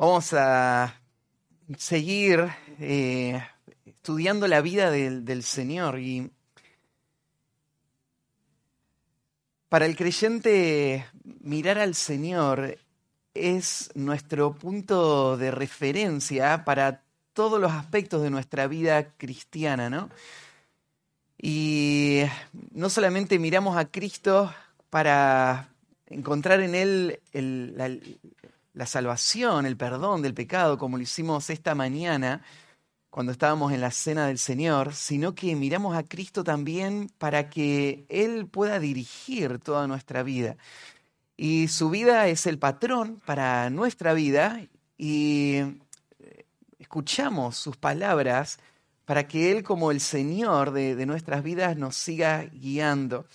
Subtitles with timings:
[0.00, 0.94] Vamos a
[1.76, 3.38] seguir eh,
[3.84, 6.30] estudiando la vida del, del Señor y
[9.68, 11.04] para el creyente
[11.42, 12.78] mirar al Señor
[13.34, 17.02] es nuestro punto de referencia para
[17.34, 20.08] todos los aspectos de nuestra vida cristiana, ¿no?
[21.36, 22.22] Y
[22.72, 24.50] no solamente miramos a Cristo
[24.88, 25.68] para
[26.06, 27.90] encontrar en Él el- la,
[28.80, 32.42] la salvación, el perdón del pecado, como lo hicimos esta mañana
[33.10, 38.06] cuando estábamos en la cena del Señor, sino que miramos a Cristo también para que
[38.08, 40.56] Él pueda dirigir toda nuestra vida.
[41.36, 44.62] Y su vida es el patrón para nuestra vida
[44.96, 45.56] y
[46.18, 46.46] eh,
[46.78, 48.60] escuchamos sus palabras
[49.04, 53.26] para que Él como el Señor de, de nuestras vidas nos siga guiando.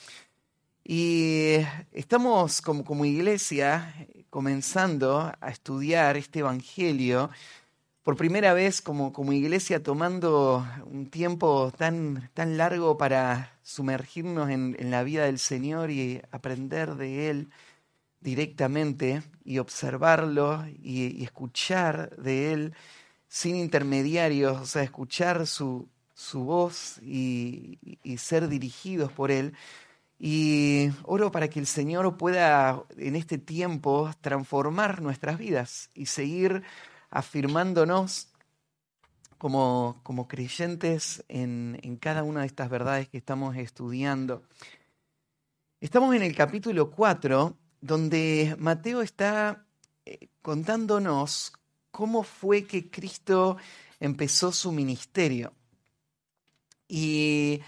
[0.88, 1.56] Y
[1.94, 3.92] estamos como, como iglesia
[4.30, 7.32] comenzando a estudiar este Evangelio
[8.04, 14.76] por primera vez como, como iglesia tomando un tiempo tan, tan largo para sumergirnos en,
[14.80, 17.50] en la vida del Señor y aprender de Él
[18.22, 22.74] directamente y observarlo y, escuchar de Él
[23.28, 29.56] sin intermediarios, o sea, escuchar su, su voz y- y ser dirigidos por Él.
[30.18, 36.64] Y oro para que el Señor pueda en este tiempo transformar nuestras vidas y seguir
[37.10, 38.30] afirmándonos
[39.38, 44.44] como, como creyentes en, en cada una de estas verdades que estamos estudiando.
[45.82, 49.66] Estamos en el capítulo 4, donde Mateo está
[50.06, 51.54] eh, contándonos
[51.92, 53.58] cómo fue que Cristo
[54.00, 55.54] empezó su ministerio.
[56.88, 57.62] Y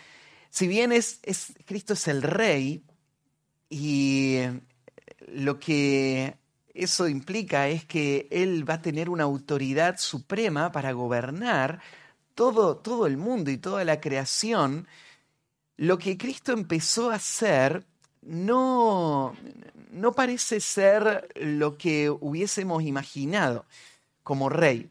[0.50, 1.20] si bien es,
[1.66, 2.84] Cristo es el rey,
[3.70, 4.40] y
[5.28, 6.36] lo que
[6.74, 11.82] eso implica es que Él va a tener una autoridad suprema para gobernar
[12.36, 14.88] todo, todo el mundo y toda la creación,
[15.76, 17.86] lo que Cristo empezó a hacer
[18.22, 19.36] no,
[19.92, 23.66] no parece ser lo que hubiésemos imaginado
[24.24, 24.90] como rey.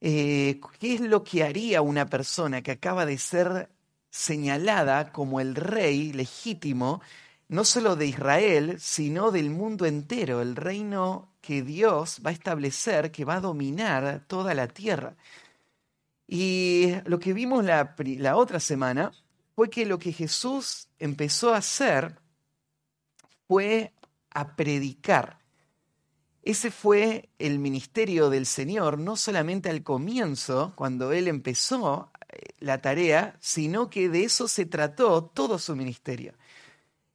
[0.00, 3.68] Eh, ¿Qué es lo que haría una persona que acaba de ser
[4.12, 7.00] señalada como el rey legítimo,
[7.48, 13.10] no solo de Israel, sino del mundo entero, el reino que Dios va a establecer,
[13.10, 15.16] que va a dominar toda la tierra?
[16.28, 19.12] Y lo que vimos la, la otra semana
[19.56, 22.20] fue que lo que Jesús empezó a hacer
[23.48, 23.92] fue
[24.30, 25.38] a predicar.
[26.42, 32.11] Ese fue el ministerio del Señor, no solamente al comienzo, cuando Él empezó
[32.58, 36.34] la tarea, sino que de eso se trató todo su ministerio.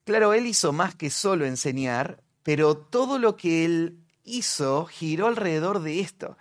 [0.03, 5.81] Claro, Él hizo más que solo enseñar, pero todo lo que Él hizo giró alrededor
[5.81, 6.37] de esto.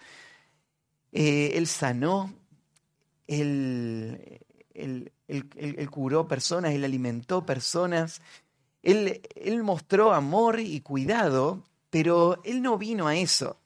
[1.13, 2.35] Eh, él sanó,
[3.27, 4.43] él,
[5.91, 8.21] curó personas, Él alimentó personas,
[8.83, 13.59] él mostró amor y cuidado, pero Él no vino a eso.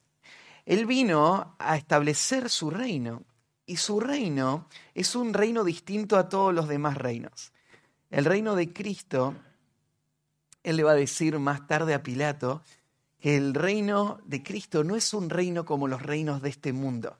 [0.64, 3.24] Él vino a establecer su reino.
[3.70, 4.66] Y su reino
[4.96, 7.52] es un reino distinto a todos los demás reinos.
[8.10, 9.36] El reino de Cristo,
[10.64, 12.64] Él le va a decir más tarde a Pilato,
[13.20, 17.16] que el reino de Cristo no es un reino como los reinos de este mundo.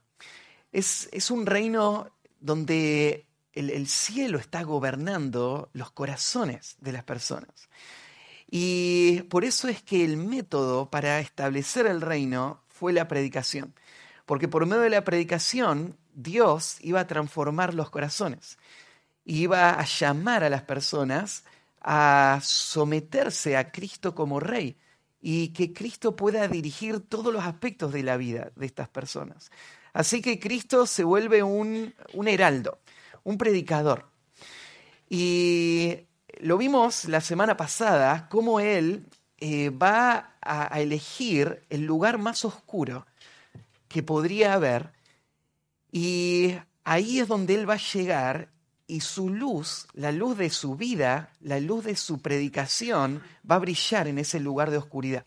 [0.73, 7.69] Es, es un reino donde el, el cielo está gobernando los corazones de las personas.
[8.51, 13.73] Y por eso es que el método para establecer el reino fue la predicación.
[14.27, 18.59] Porque por medio de la predicación, Dios iba a transformar los corazones.
[19.25, 21.45] Iba a llamar a las personas
[21.81, 24.77] a someterse a Cristo como rey
[25.23, 29.51] y que Cristo pueda dirigir todos los aspectos de la vida de estas personas.
[29.93, 32.81] Así que Cristo se vuelve un, un heraldo,
[33.25, 34.09] un predicador.
[35.09, 36.07] Y
[36.41, 39.07] lo vimos la semana pasada, cómo Él
[39.39, 43.07] eh, va a, a elegir el lugar más oscuro
[43.89, 44.93] que podría haber
[45.93, 48.51] y ahí es donde Él va a llegar
[48.91, 53.61] y su luz, la luz de su vida, la luz de su predicación, va a
[53.61, 55.25] brillar en ese lugar de oscuridad.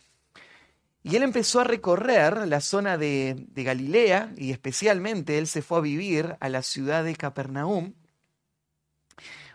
[1.02, 5.78] Y él empezó a recorrer la zona de, de Galilea y especialmente él se fue
[5.78, 7.94] a vivir a la ciudad de Capernaum,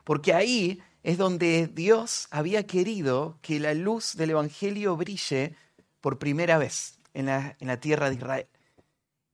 [0.04, 5.54] porque ahí es donde Dios había querido que la luz del Evangelio brille
[6.00, 8.46] por primera vez en la, en la tierra de Israel.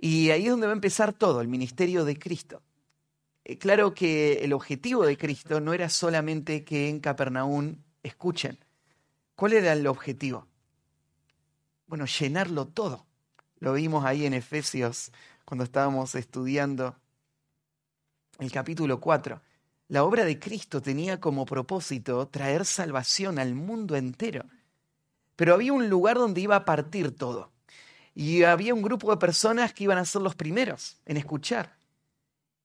[0.07, 2.61] Y ahí es donde va a empezar todo, el ministerio de Cristo.
[3.43, 8.59] Eh, Claro que el objetivo de Cristo no era solamente que en Capernaum escuchen.
[9.35, 10.47] ¿Cuál era el objetivo?
[11.87, 13.07] Bueno, llenarlo todo.
[13.61, 15.11] Lo vimos ahí en Efesios
[15.47, 16.97] cuando estábamos estudiando
[18.41, 19.41] el capítulo 4.
[19.89, 24.45] La obra de Cristo tenía como propósito traer salvación al mundo entero.
[25.35, 27.54] Pero había un lugar donde iba a partir todo.
[28.15, 31.77] Y había un grupo de personas que iban a ser los primeros en escuchar.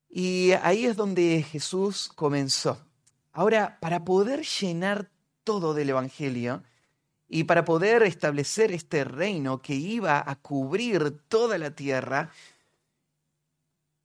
[0.10, 2.80] Y ahí es donde Jesús comenzó.
[3.32, 5.10] Ahora, para poder llenar
[5.44, 6.64] todo del Evangelio
[7.28, 12.32] y para poder establecer este reino que iba a cubrir toda la tierra,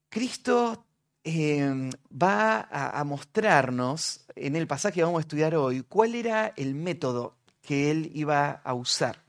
[0.09, 0.85] Cristo
[1.23, 6.53] em, va a, a mostrarnos en el pasaje que vamos a estudiar hoy cuál era
[6.55, 9.24] el método que él iba a usar.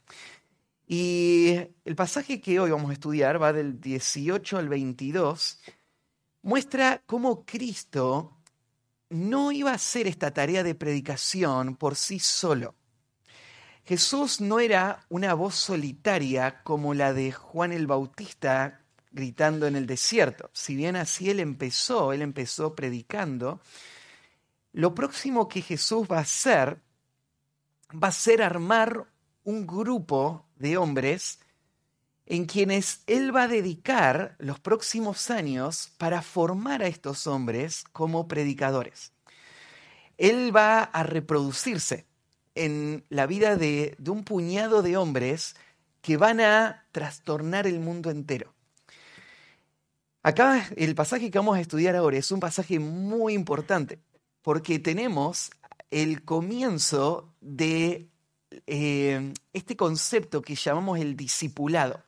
[0.87, 5.59] Y el pasaje que hoy vamos a estudiar va del 18 al 22,
[6.43, 8.37] muestra cómo Cristo
[9.09, 12.77] no iba a hacer esta tarea de predicación por sí solo.
[13.85, 18.81] Jesús no era una voz solitaria como la de Juan el Bautista
[19.11, 20.51] gritando en el desierto.
[20.53, 23.61] Si bien así él empezó, él empezó predicando,
[24.73, 26.81] lo próximo que Jesús va a hacer
[27.93, 29.07] va a ser armar
[29.45, 31.39] un grupo de hombres
[32.27, 38.27] en quienes él va a dedicar los próximos años para formar a estos hombres como
[38.27, 39.13] predicadores.
[40.19, 42.07] Él va a reproducirse
[42.55, 45.55] en la vida de, de un puñado de hombres
[46.01, 48.53] que van a trastornar el mundo entero.
[50.23, 54.01] Acá el pasaje que vamos a estudiar ahora es un pasaje muy importante
[54.43, 55.51] porque tenemos
[55.91, 58.09] el comienzo de
[58.67, 62.03] eh, este concepto que llamamos el discipulado.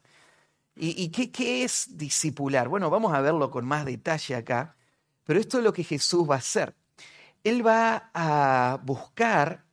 [0.81, 2.69] ¿Y, qué, es discipular?
[2.69, 4.77] Bueno, vamos a verlo con más detalle acá,
[5.25, 6.77] pero esto es lo que Jesús va a hacer.
[7.43, 9.65] Él va a buscar,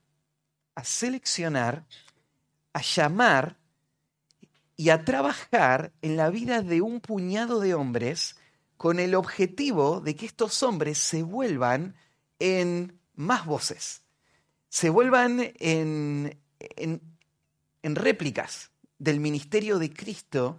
[0.73, 1.85] a seleccionar,
[2.73, 3.57] a llamar
[4.75, 8.35] y a trabajar en la vida de un puñado de hombres
[8.77, 11.95] con el objetivo de que estos hombres se vuelvan
[12.39, 14.03] en más voces,
[14.69, 16.37] se vuelvan en,
[16.75, 17.01] en,
[17.83, 20.57] réplicas del ministerio de Cristo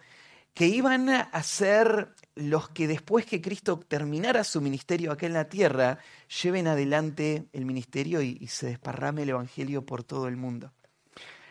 [0.54, 5.48] que iban a ser los que después que Cristo terminara su ministerio acá en la
[5.48, 5.98] tierra,
[6.42, 10.72] lleven adelante el ministerio y, y, se desparrame el Evangelio por todo el mundo.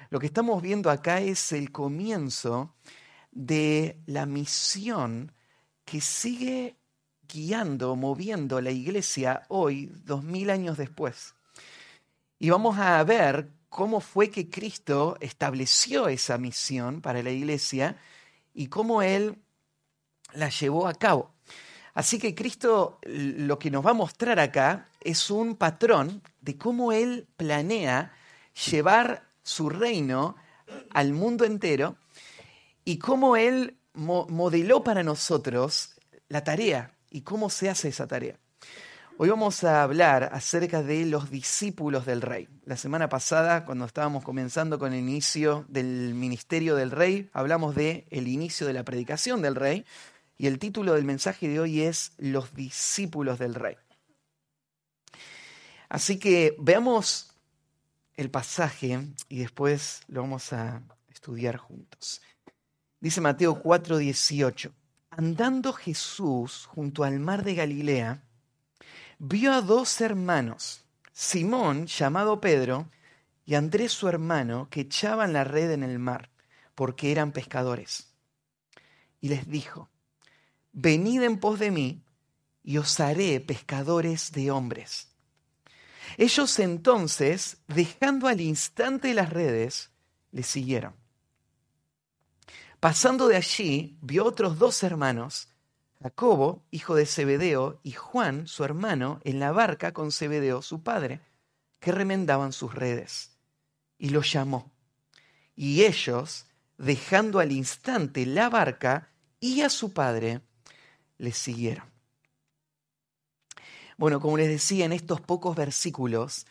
[0.10, 2.76] Lo que estamos viendo acá es el comienzo
[3.32, 5.34] de la misión
[5.84, 6.78] que sigue
[7.28, 11.36] guiando, moviendo la iglesia hoy, dos mil años después.
[12.40, 17.98] Y vamos a ver cómo fue que Cristo estableció esa misión para la iglesia
[18.54, 19.38] y cómo Él
[20.32, 21.34] la llevó a cabo.
[21.94, 26.94] Así que Cristo lo que nos va a mostrar acá es un patrón de cómo
[26.94, 28.14] Él planea
[28.72, 30.38] llevar su reino
[30.92, 31.98] al mundo entero
[32.86, 35.96] y cómo Él modeló para nosotros
[36.30, 38.40] la tarea y cómo se hace esa tarea.
[39.18, 42.50] Hoy vamos a hablar acerca de los discípulos del rey.
[42.66, 48.06] La semana pasada, cuando estábamos comenzando con el inicio del ministerio del rey, hablamos de
[48.10, 49.86] el inicio de la predicación del rey
[50.38, 53.78] y el título del mensaje de hoy es Los discípulos del rey.
[55.88, 57.32] Así que veamos
[58.16, 62.22] el pasaje y después lo vamos a estudiar juntos.
[63.00, 64.74] Dice Mateo 4:18,
[65.10, 68.22] andando Jesús junto al mar de Galilea,
[69.20, 72.90] vio a dos hermanos, Simón, llamado Pedro,
[73.46, 76.32] y Andrés su hermano, que echaban la red en el mar,
[76.74, 78.14] porque eran pescadores.
[79.22, 79.90] Y les dijo,
[80.74, 82.04] venid en pos de mí,
[82.64, 85.10] y os haré pescadores de hombres.
[86.18, 89.92] Ellos entonces, dejando al instante las redes,
[90.32, 90.96] le siguieron.
[92.80, 95.50] Pasando de allí, vio otros dos hermanos,
[96.02, 101.22] Jacobo, hijo de Zebedeo, y Juan, su hermano, en la barca con Zebedeo, su padre,
[101.80, 103.38] que remendaban sus redes.
[103.98, 104.72] Y los llamó.
[105.56, 106.48] Y ellos,
[106.78, 109.10] dejando al instante la barca
[109.40, 110.42] y a su padre,
[111.18, 111.86] le siguieron.
[113.98, 116.46] Bueno, como les decía, en estos pocos versículos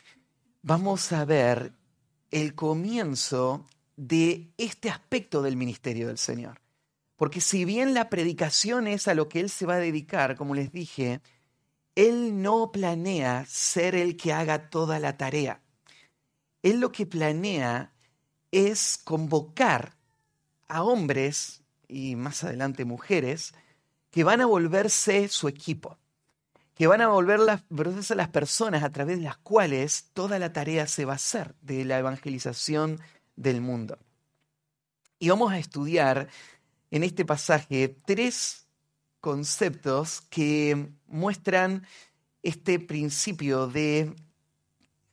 [0.63, 1.73] vamos a ver
[2.31, 6.59] el comienzo de este aspecto del ministerio del Señor.
[7.15, 10.53] Porque si bien la predicación es a lo que Él se va a dedicar, como
[10.53, 11.21] les dije,
[11.95, 15.61] Él no planea ser el que haga toda la tarea.
[16.61, 17.93] Él lo que planea
[18.51, 19.95] es convocar
[20.67, 23.53] a hombres y más adelante mujeres
[24.11, 25.97] que van a volverse su equipo,
[26.73, 30.87] que van a volver las, las personas a través de las cuales toda la tarea
[30.87, 32.99] se va a hacer de la evangelización
[33.35, 33.99] del mundo.
[35.19, 36.29] Y vamos a estudiar
[36.91, 38.67] en este pasaje tres
[39.21, 41.85] conceptos que muestran
[42.43, 44.15] este principio de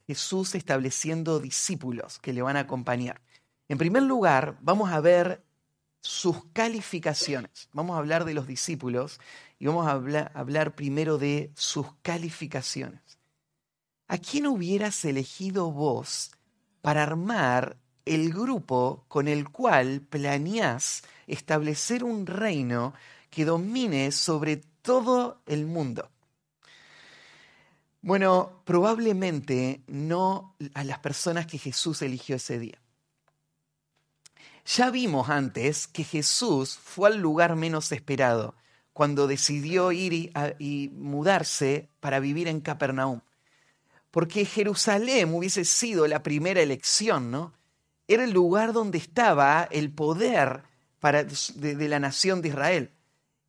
[0.06, 3.22] Jesús estableciendo discípulos que le van a acompañar.
[3.68, 5.42] En primer lugar, vamos a ver
[6.02, 7.68] sus calificaciones.
[7.72, 9.20] Vamos a hablar de los discípulos
[9.58, 13.00] y vamos a hablar, primero de sus calificaciones.
[14.08, 16.32] ¿A quién hubieras elegido vos
[16.82, 22.94] para armar el grupo con el cual planeás establecer un reino
[23.30, 26.10] que domine sobre todo el mundo?
[28.02, 32.82] Bueno, probablemente no a las personas que Jesús eligió ese día.
[34.64, 38.54] Ya vimos antes que Jesús fue al lugar menos esperado
[38.92, 43.20] cuando decidió ir y, mudarse para vivir en Capernaum.
[44.10, 47.54] Porque Jerusalén hubiese sido la primera elección, ¿no?
[48.06, 50.64] Era el lugar donde estaba el poder
[51.02, 52.92] para, de, la nación de Israel.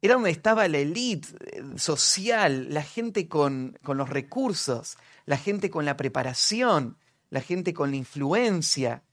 [0.01, 5.69] Era donde estaba la élite eh, social, la gente con, con los recursos, la gente
[5.69, 6.98] con la preparación,
[7.29, 9.03] la gente con la influencia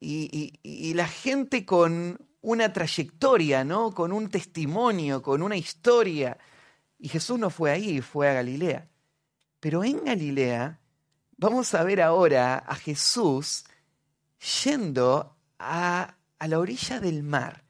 [0.00, 3.92] y, la gente con una trayectoria, ¿no?
[3.92, 6.38] Con un testimonio, con una historia.
[6.98, 8.88] Y Jesús no fue ahí, fue a Galilea.
[9.60, 10.80] Pero en Galilea
[11.36, 13.64] vamos a ver ahora a Jesús
[14.64, 17.64] yendo a, a la orilla del mar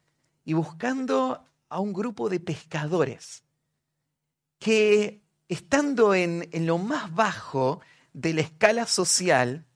[0.44, 3.42] y buscando a un grupo de pescadores
[4.58, 7.80] que estando en, en, lo más bajo
[8.12, 9.66] de la escala social,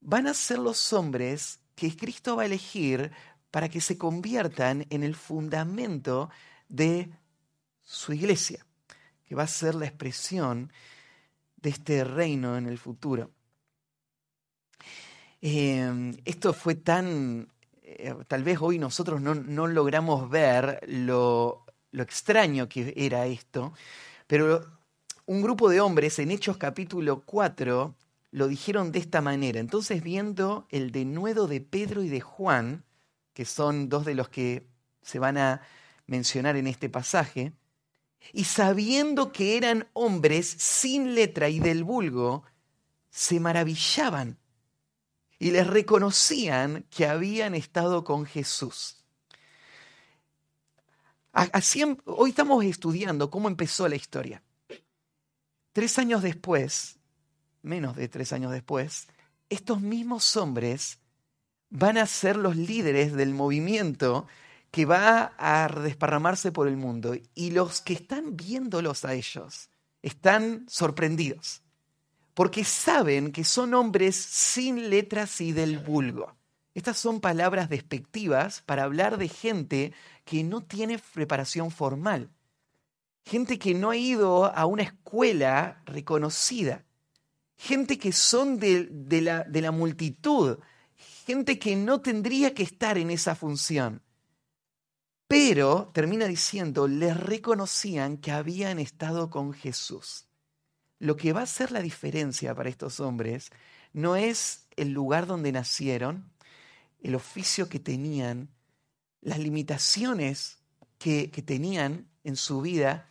[0.00, 3.12] van a ser los hombres que Cristo va a elegir
[3.50, 6.30] para que se conviertan en el fundamento
[6.68, 7.10] de
[7.82, 8.66] su iglesia,
[9.24, 10.72] que va a ser la expresión
[11.56, 13.30] de este reino en el futuro.
[15.40, 17.48] Em, esto fue tan,
[17.88, 23.72] eh, tal vez hoy nosotros no, logramos ver lo, lo extraño que era esto,
[24.26, 24.66] pero
[25.26, 27.94] un grupo de hombres en Hechos capítulo 4
[28.32, 29.60] lo dijeron de esta manera.
[29.60, 32.84] Entonces, viendo el denuedo de Pedro y de Juan,
[33.32, 34.66] que son dos de los que
[35.02, 35.62] se van a
[36.08, 37.52] mencionar en este pasaje,
[38.32, 42.42] y sabiendo que eran hombres sin letra y del vulgo,
[43.10, 44.38] se maravillaban
[45.38, 49.04] y les reconocían que habían estado con Jesús.
[51.32, 54.42] Así, hoy estamos estudiando cómo empezó la historia.
[55.72, 56.98] Tres años después,
[57.60, 59.08] menos de tres años después,
[59.50, 60.98] estos mismos hombres
[61.68, 64.26] van a ser los líderes del movimiento
[64.70, 67.14] que va a desparramarse por el mundo.
[67.34, 69.68] Y los que están viéndolos a ellos
[70.00, 71.62] están sorprendidos,
[72.36, 76.36] porque saben que son hombres sin letras y del vulgo.
[76.74, 79.94] Estas son palabras despectivas para hablar de gente
[80.26, 82.28] que no tiene preparación formal,
[83.24, 86.84] gente que no ha ido a una escuela reconocida,
[87.56, 88.86] gente que son de,
[89.22, 90.58] la, la multitud,
[91.24, 94.02] gente que no tendría que estar en esa función.
[95.26, 100.25] Pero, termina diciendo, les reconocían que habían estado con Jesús.
[100.98, 103.50] Lo que va a ser la diferencia para estos hombres
[103.92, 106.30] no es el lugar donde nacieron,
[107.02, 108.48] el oficio que tenían,
[109.20, 110.58] las limitaciones
[110.98, 113.08] que, que tenían en su vida,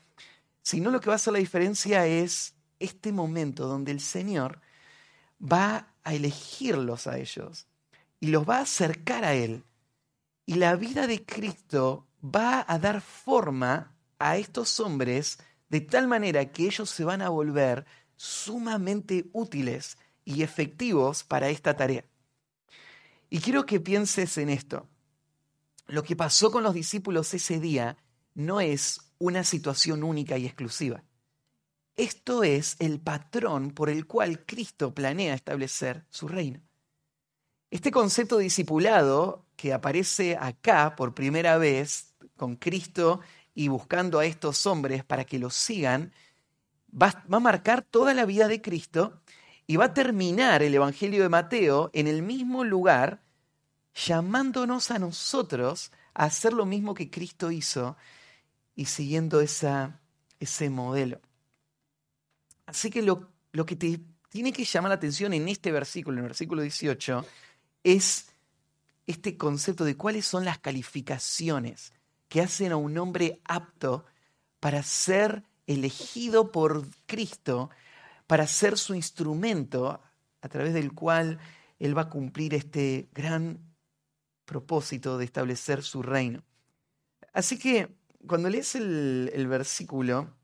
[0.61, 4.61] sino lo que va a hacer la diferencia es este momento donde el Señor
[5.41, 7.67] va a elegirlos a ellos
[8.19, 9.63] y los va a acercar a Él.
[10.45, 15.39] Y la vida de Cristo va a dar forma a estos hombres
[15.75, 21.75] de tal manera que ellos se van a volver sumamente útiles y efectivos para esta
[21.75, 22.05] tarea.
[23.29, 24.87] Y quiero que pienses en esto.
[25.87, 27.97] Lo que pasó con los discípulos ese día
[28.35, 31.03] no es una situación única y exclusiva.
[31.97, 36.61] Esto es el patrón por el cual Cristo planea establecer su reino.
[37.69, 43.19] Este concepto de discipulado que aparece acá por primera vez con Cristo
[43.55, 46.13] y buscando a estos hombres para que los sigan,
[46.91, 49.21] va, a marcar toda la vida de Cristo
[49.65, 53.23] y va a terminar el Evangelio de Mateo en el mismo lugar,
[53.95, 57.95] llamándonos a nosotros a hacer lo mismo que Cristo hizo
[58.75, 59.89] y siguiendo ese
[60.69, 61.21] modelo.
[62.65, 63.29] Así que lo,
[63.65, 67.25] que te tiene que llamar la atención en este versículo, en el versículo 18,
[67.85, 68.27] es
[69.07, 71.93] este concepto de cuáles son las calificaciones
[72.35, 74.03] que hacen a un hombre apto
[74.59, 77.69] para ser elegido por Cristo,
[78.27, 80.01] para ser su instrumento
[80.41, 81.39] a través del cual
[81.79, 83.73] Él va a cumplir este gran
[84.43, 86.43] propósito de establecer su reino.
[87.31, 87.95] Así que
[88.27, 90.35] cuando lees el, versículo,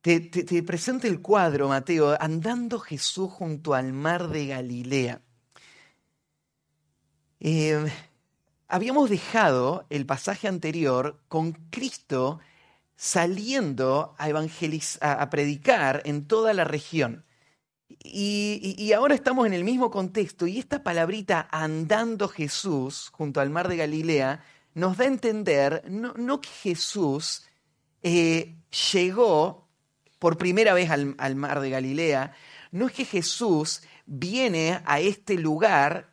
[0.00, 5.22] te, te, presenta el cuadro, Mateo, andando Jesús junto al mar de Galilea.
[7.40, 7.84] Eh,
[8.68, 12.38] habíamos dejado el pasaje anterior con Cristo
[12.96, 17.24] saliendo a, evangelizar, a predicar en toda la región.
[17.88, 23.68] Y, ahora estamos en el mismo contexto y esta palabrita andando Jesús junto al mar
[23.68, 24.44] de Galilea
[24.74, 27.46] nos da a entender no, que Jesús
[28.02, 28.56] eh,
[28.92, 29.68] llegó
[30.18, 32.32] por primera vez al, mar de Galilea,
[32.72, 36.12] no es que Jesús viene a este lugar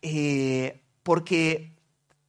[0.00, 1.72] eh, porque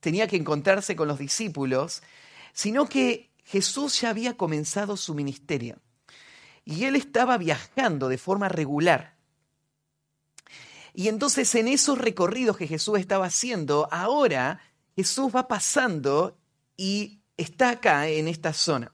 [0.04, 2.04] tenía que encontrarse con los discípulos,
[2.52, 5.80] sino que Jesús ya había comenzado su ministerio
[6.66, 9.16] y él estaba viajando de forma regular.
[10.94, 14.60] Y entonces en esos recorridos que Jesús estaba haciendo, ahora
[14.98, 16.38] Jesús va pasando
[16.76, 18.94] y está acá en esta zona.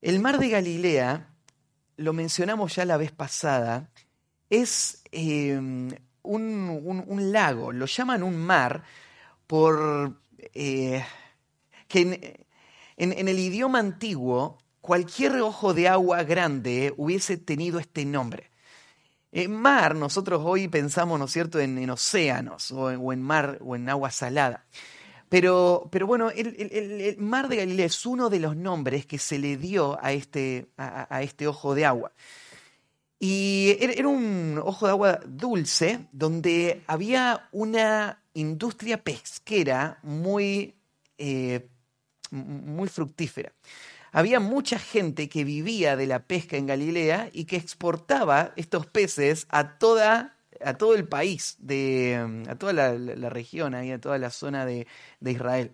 [0.00, 1.28] El mar de Galilea,
[1.98, 3.90] lo mencionamos ya la vez pasada,
[4.48, 5.90] es em,
[6.22, 8.82] un, lago, lo llaman un mar
[9.46, 10.20] por
[10.54, 11.04] eh,
[11.88, 12.46] que
[12.96, 18.50] en, el idioma antiguo cualquier ojo de agua grande hubiese tenido este nombre.
[19.30, 24.10] En mar, nosotros hoy pensamos, ¿no cierto?, en, océanos o en, mar o en agua
[24.10, 24.66] salada.
[25.32, 29.56] Pero, pero bueno, el, mar de Galilea es uno de los nombres que se le
[29.56, 32.12] dio a este, a, este ojo de agua.
[33.24, 40.74] Y era un ojo de agua dulce donde había una industria pesquera muy,
[41.18, 41.68] eh,
[42.32, 43.52] muy fructífera
[44.10, 49.46] había mucha gente que vivía de la pesca en Galilea y que exportaba estos peces
[49.48, 54.66] a toda a todo el país, de, a toda la, región, a toda la zona
[54.66, 54.86] de,
[55.20, 55.72] de Israel.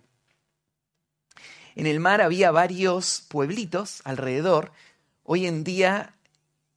[1.75, 4.71] En el mar había varios pueblitos alrededor.
[5.23, 6.15] Hoy en día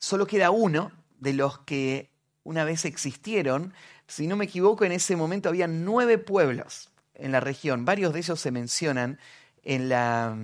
[0.03, 2.11] solo queda uno de los que
[2.43, 3.73] una vez existieron.
[4.09, 7.85] Si no me equivoco, en ese momento había nueve pueblos en la región.
[7.85, 9.21] Varios de ellos se mencionan
[9.63, 10.37] en la,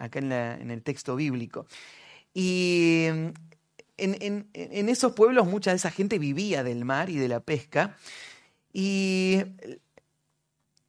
[0.00, 1.66] acá en, el texto bíblico.
[2.34, 3.04] Y
[3.96, 7.96] en, esos pueblos mucha de esa gente vivía del mar y de la pesca.
[8.72, 9.40] Y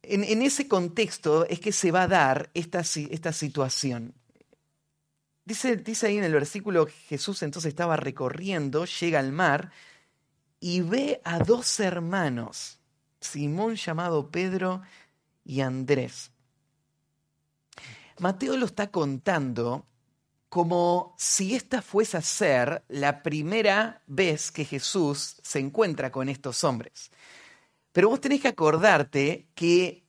[0.02, 4.14] en, ese contexto es que se va a dar esta situación.
[5.50, 9.72] Dice, ahí en el versículo, Jesús entonces estaba recorriendo, llega al mar
[10.60, 12.78] y ve a dos hermanos,
[13.20, 14.82] Simón llamado Pedro
[15.44, 16.30] y Andrés.
[18.20, 19.88] Mateo lo está contando
[20.48, 26.62] como si esta fuese a ser la primera vez que Jesús se encuentra con estos
[26.62, 27.10] hombres.
[27.90, 30.06] Pero vos tenés que acordarte que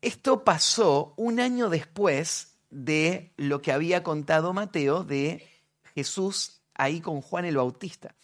[0.00, 5.46] esto pasó un año después de lo que había contado Mateo de
[5.94, 8.14] Jesús ahí con Juan el Bautista.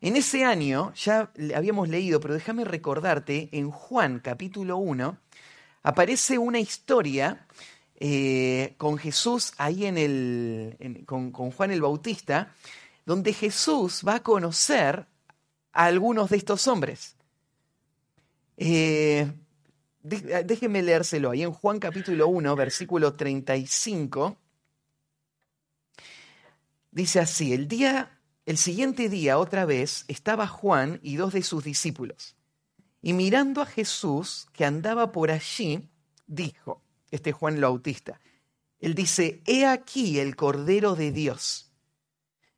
[0.00, 5.16] En ese año, ya habíamos leído, pero déjame recordarte, en Juan capítulo 1
[5.82, 7.46] aparece una historia
[7.96, 12.54] eh, con Jesús ahí en el, con, Juan el Bautista,
[13.06, 15.06] donde Jesús va a conocer
[15.72, 17.16] a algunos de estos hombres.
[18.56, 19.30] Eh,
[20.04, 24.36] déjenme leérselo ahí en Juan capítulo 1, versículo 35.
[26.90, 31.64] Dice así, el día, el siguiente día otra vez estaba Juan y dos de sus
[31.64, 32.36] discípulos.
[33.00, 35.88] Y mirando a Jesús que andaba por allí,
[36.26, 38.20] dijo, este Juan el Bautista.
[38.80, 41.72] Él dice, he aquí el Cordero de Dios.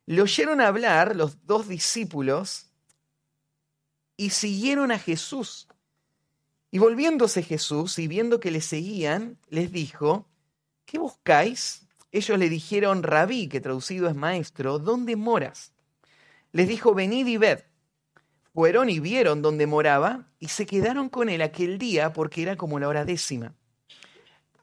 [0.05, 2.73] Le oyeron hablar los dos discípulos
[4.17, 5.69] y siguieron a Jesús.
[6.71, 10.29] Y volviéndose Jesús y viendo que le seguían, les dijo,
[10.85, 11.87] ¿qué buscáis?
[12.13, 15.73] Ellos le dijeron, rabí, que traducido es maestro, ¿dónde moras?
[16.53, 17.61] Les dijo, venid y ved.
[18.55, 22.79] Fueron y vieron dónde moraba y se quedaron con él aquel día porque era como
[22.79, 23.55] la hora décima.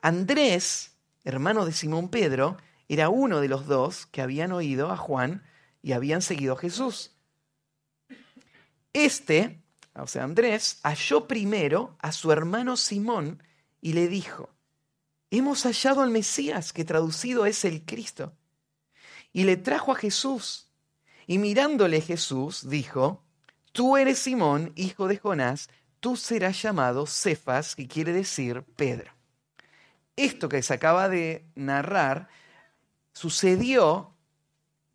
[0.02, 2.58] Andrés, hermano de Simón Pedro,
[2.90, 5.44] era uno de los dos que habían oído a Juan
[5.82, 7.16] y habían seguido a Jesús.
[8.94, 9.63] Este,
[9.96, 13.44] o sea, Andrés, halló primero a su hermano Simón
[13.82, 14.50] y le dijo,
[15.30, 18.34] hemos hallado al Mesías, que traducido es el Cristo.
[19.32, 20.70] Y le trajo a Jesús.
[21.26, 23.24] Y mirándole Jesús, dijo,
[23.72, 29.14] tú eres Simón, hijo de Jonás, tú serás llamado Cefas, que quiere decir Pedro
[30.16, 32.30] esto que se acaba de narrar
[33.14, 34.14] sucedió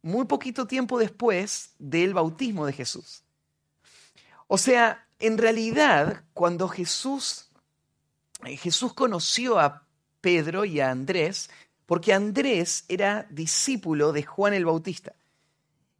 [0.03, 3.25] muy poquito tiempo después del bautismo de Jesús.
[4.49, 7.49] O sea, en realidad, cuando Jesús,
[8.45, 9.87] Jesús conoció a
[10.21, 11.49] Pedro y a Andrés,
[11.87, 15.15] porque Andrés era discípulo de Juan el Bautista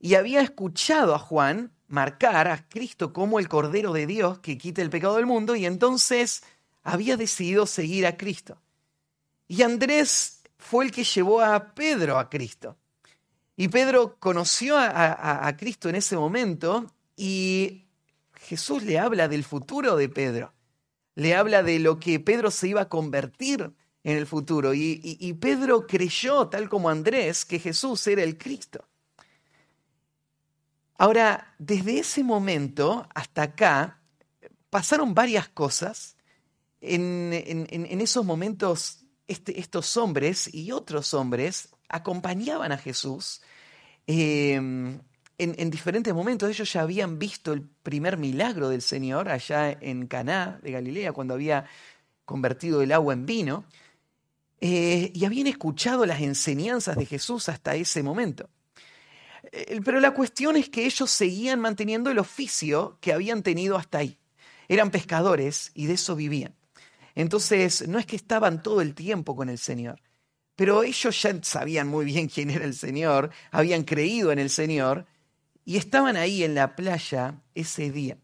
[0.01, 4.83] y había escuchado a Juan marcar a Cristo como el Cordero de Dios que quita
[4.83, 6.43] el pecado del mundo y entonces
[6.83, 8.61] había decidido seguir a Cristo.
[9.49, 12.77] Y Andrés fue el que llevó a Pedro a Cristo.
[13.57, 17.87] Y Pedro conoció a, Cristo en ese momento y
[18.41, 20.55] Jesús le habla del futuro de Pedro.
[21.15, 23.73] Le habla de lo que Pedro se iba a convertir
[24.05, 24.73] en el futuro.
[24.75, 28.89] y Pedro creyó, tal como Andrés, que Jesús era el Cristo.
[31.01, 34.01] Ahora, desde ese momento hasta acá,
[34.69, 36.17] pasaron varias cosas.
[36.81, 37.33] En,
[38.01, 43.43] esos momentos, este, estos hombres y otros hombres acompañaban a Jesús
[44.09, 45.01] em,
[45.39, 46.51] en, diferentes momentos.
[46.51, 51.35] Ellos ya habían visto el primer milagro del Señor allá en Caná de Galilea, cuando
[51.35, 51.65] había
[52.25, 53.65] convertido el agua en vino,
[54.61, 58.51] eh, y habían escuchado las enseñanzas de Jesús hasta ese momento.
[59.53, 63.99] Eh, pero la cuestión es que ellos seguían manteniendo el oficio que habían tenido hasta
[63.99, 64.19] ahí.
[64.69, 66.55] Eran pescadores y de eso vivían.
[67.15, 70.01] Entonces, no es que estaban todo el tiempo con el Señor,
[70.57, 75.07] pero ellos ya sabían muy bien quién era el Señor, habían creído en el Señor
[75.69, 78.17] y estaban ahí en la playa ese día.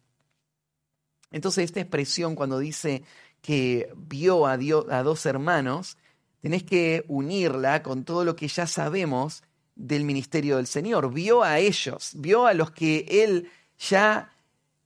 [1.30, 3.02] Entonces, esta expresión cuando dice
[3.42, 5.98] que vio a, dos hermanos,
[6.40, 9.42] tenés que unirla con todo lo que ya sabemos
[9.74, 14.32] del ministerio del Señor, vio a ellos, vio a los que él ya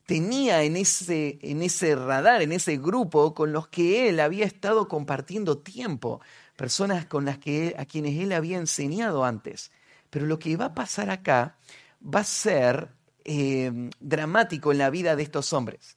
[0.04, 4.88] tenía en ese, en ese radar, en ese grupo con los que él había estado
[4.88, 6.20] compartiendo tiempo,
[6.56, 9.70] personas con las que a quienes él había enseñado antes.
[10.10, 11.56] Pero lo que va a pasar acá
[12.02, 12.88] va a ser
[13.24, 15.96] eh, dramático en la vida de estos hombres.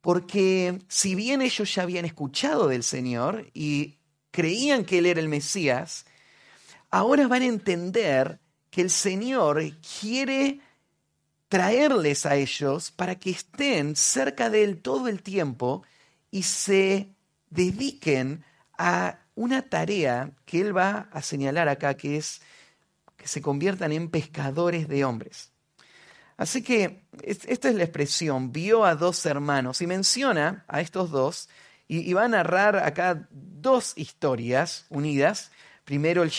[0.00, 3.98] Porque si bien ellos ya habían escuchado del Señor y
[4.30, 6.04] creían que Él era el Mesías,
[6.90, 8.40] ahora van a entender
[8.70, 9.62] que el Señor
[10.00, 10.60] quiere
[11.48, 15.84] traerles a ellos para que estén cerca de Él todo el tiempo
[16.30, 17.14] y se
[17.50, 18.44] dediquen
[18.76, 22.42] a una tarea que Él va a señalar acá, que es
[23.24, 25.50] que se conviertan en pescadores de hombres.
[26.36, 31.48] Así que esta es la expresión, vio a dos hermanos y menciona a estos dos
[31.88, 35.52] y, va a narrar acá dos historias unidas
[35.84, 36.30] primero el,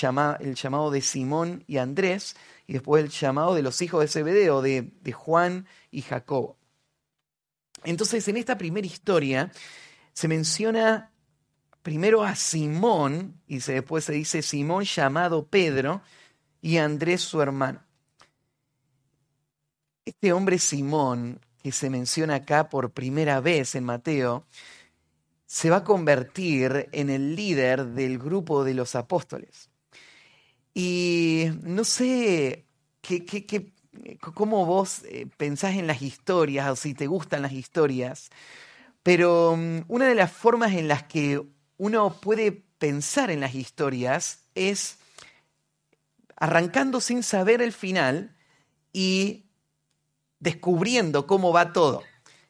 [0.41, 2.35] el llamado de Simón y Andrés,
[2.67, 6.55] y después el llamado de los hijos de Zebedeo, de, de Juan y Jacobo.
[7.83, 9.51] Entonces, en esta primera historia
[10.13, 11.11] se menciona
[11.81, 16.03] primero a Simón, y después se dice Simón llamado Pedro,
[16.65, 17.79] y Andrés su hermano.
[20.03, 24.47] Este hombre Simón, que se menciona acá por primera vez en Mateo,
[25.45, 29.69] se va a convertir en el líder del grupo de los apóstoles.
[30.73, 32.65] Y no sé
[32.99, 33.71] qué,
[34.33, 38.31] cómo vos eh, pensás en las historias o si te gustan las historias,
[39.03, 41.43] pero mm, una de las formas en las que
[41.77, 44.97] uno puede pensar en las historias es
[46.35, 48.35] arrancando sin saber el final
[48.91, 49.45] y
[50.39, 52.03] descubriendo cómo va todo.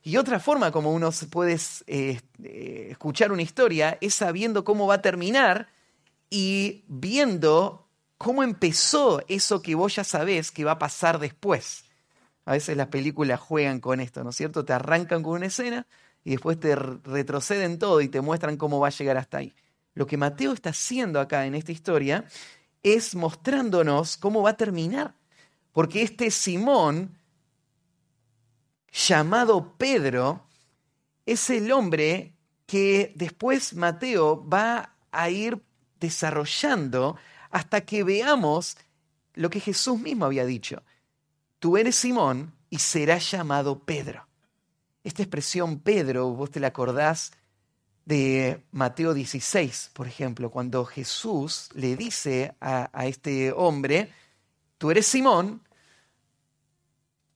[0.03, 4.95] Y otra forma como uno puede eh, eh, escuchar una historia es sabiendo cómo va
[4.95, 5.69] a terminar
[6.29, 11.85] y viendo cómo empezó eso que vos ya sabés que va a pasar después.
[12.45, 14.63] A veces las películas juegan con esto, ¿no es cierto?
[14.63, 15.87] Te arrancan con una escena
[16.23, 19.55] y después te retroceden todo y te muestran cómo va a llegar hasta ahí.
[19.95, 22.25] Lo que Mateo está haciendo acá en esta historia
[22.85, 25.15] es mostrándonos cómo va a terminar.
[25.73, 27.17] Porque este Simón
[28.91, 30.45] llamado Pedro,
[31.25, 32.33] es el hombre
[32.67, 35.61] que después Mateo va a ir
[35.99, 37.17] desarrollando
[37.49, 38.77] hasta que veamos
[39.33, 40.83] lo que Jesús mismo había dicho.
[41.57, 44.27] Tú eres Simón y serás llamado Pedro.
[45.03, 47.31] Esta expresión Pedro, vos te la acordás
[48.05, 54.11] de Mateo 16, por ejemplo, cuando Jesús le dice a, a este hombre,
[54.77, 55.61] tú eres Simón,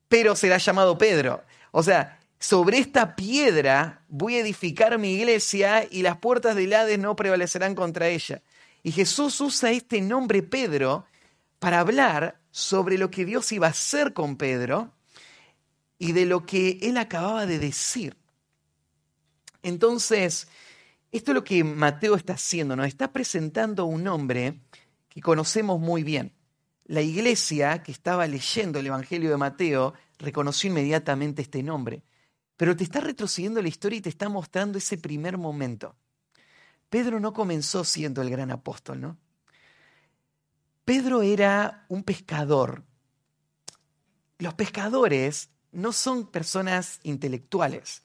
[0.08, 1.42] pero será llamado Pedro.
[1.72, 6.98] O sea, sobre esta piedra voy a edificar mi iglesia y las puertas del Hades
[6.98, 8.42] no prevalecerán contra ella.
[8.82, 11.04] Y Jesús usa este nombre Pedro
[11.58, 14.92] para hablar sobre lo que Dios iba a hacer con Pedro
[15.98, 18.16] y de lo que él acababa de decir.
[19.62, 20.48] Entonces,
[21.12, 24.60] esto es lo que Mateo está haciendo, nos está presentando un hombre
[25.08, 26.32] que conocemos muy bien.
[26.84, 32.02] La iglesia que estaba leyendo el Evangelio de Mateo reconoció inmediatamente este nombre.
[32.60, 35.96] pero te está retrocediendo la historia y te está mostrando ese primer momento.
[36.90, 39.16] Pedro no comenzó siendo el gran apóstol, ¿no?
[40.84, 42.84] Pedro era un pescador.
[44.36, 48.02] Los pescadores no son personas intelectuales,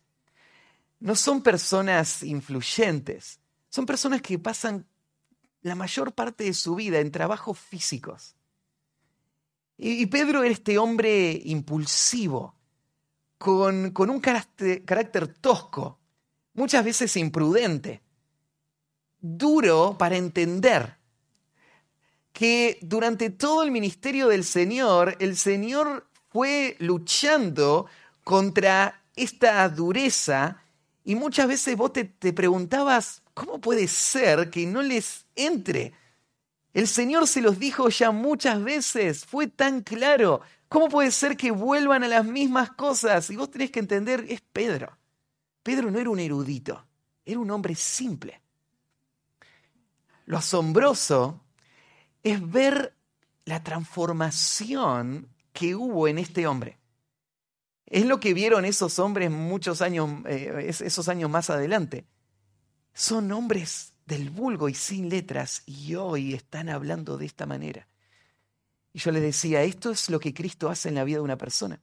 [1.00, 4.88] no son personas influyentes, son personas que pasan
[5.62, 8.36] la mayor parte de su vida en trabajos físicos.
[9.78, 12.56] Y, Pedro era este hombre impulsivo,
[13.38, 16.00] con, un carácter tosco,
[16.54, 18.02] muchas veces imprudente,
[19.20, 20.98] duro para entender
[22.32, 27.88] que durante todo el ministerio del Señor, el Señor fue luchando
[28.24, 30.65] contra esta dureza
[31.06, 35.94] y muchas veces vos te, te, preguntabas, ¿cómo puede ser que no les entre?
[36.74, 40.42] El Señor se los dijo ya muchas veces, fue tan claro.
[40.68, 43.30] ¿Cómo puede ser que vuelvan a las mismas cosas?
[43.30, 44.98] Y vos tenés que entender, es Pedro.
[45.62, 46.84] Pedro no era un erudito,
[47.24, 48.42] era un hombre simple.
[50.26, 51.40] Lo asombroso
[52.24, 52.96] es ver
[53.46, 56.80] la transformación que hubo en este hombre.
[57.88, 62.06] Es lo que vieron esos hombres muchos años, eh, esos años más adelante.
[62.94, 67.88] Son hombres del vulgo y sin letras y hoy están hablando de esta manera.
[68.94, 71.38] Y yo les decía, esto es lo que Cristo hace en la vida de una
[71.38, 71.82] persona.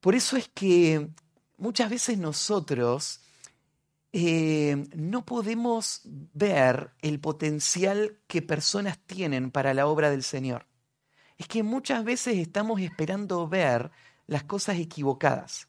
[0.00, 1.10] Por eso es que
[1.56, 3.20] muchas veces nosotros
[4.12, 10.66] eh, no podemos ver el potencial que personas tienen para la obra del Señor.
[11.36, 13.90] Es que muchas veces estamos esperando ver
[14.28, 15.66] las cosas equivocadas.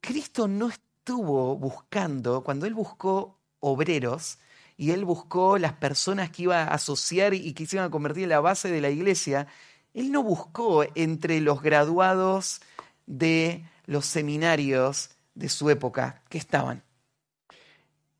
[0.00, 4.38] Cristo no estuvo buscando, cuando Él buscó obreros
[4.76, 8.24] y Él buscó las personas que iba a asociar y que se iban a convertir
[8.24, 9.48] en la base de la iglesia,
[9.94, 12.60] Él no buscó entre los graduados
[13.06, 16.84] de los seminarios de su época que estaban.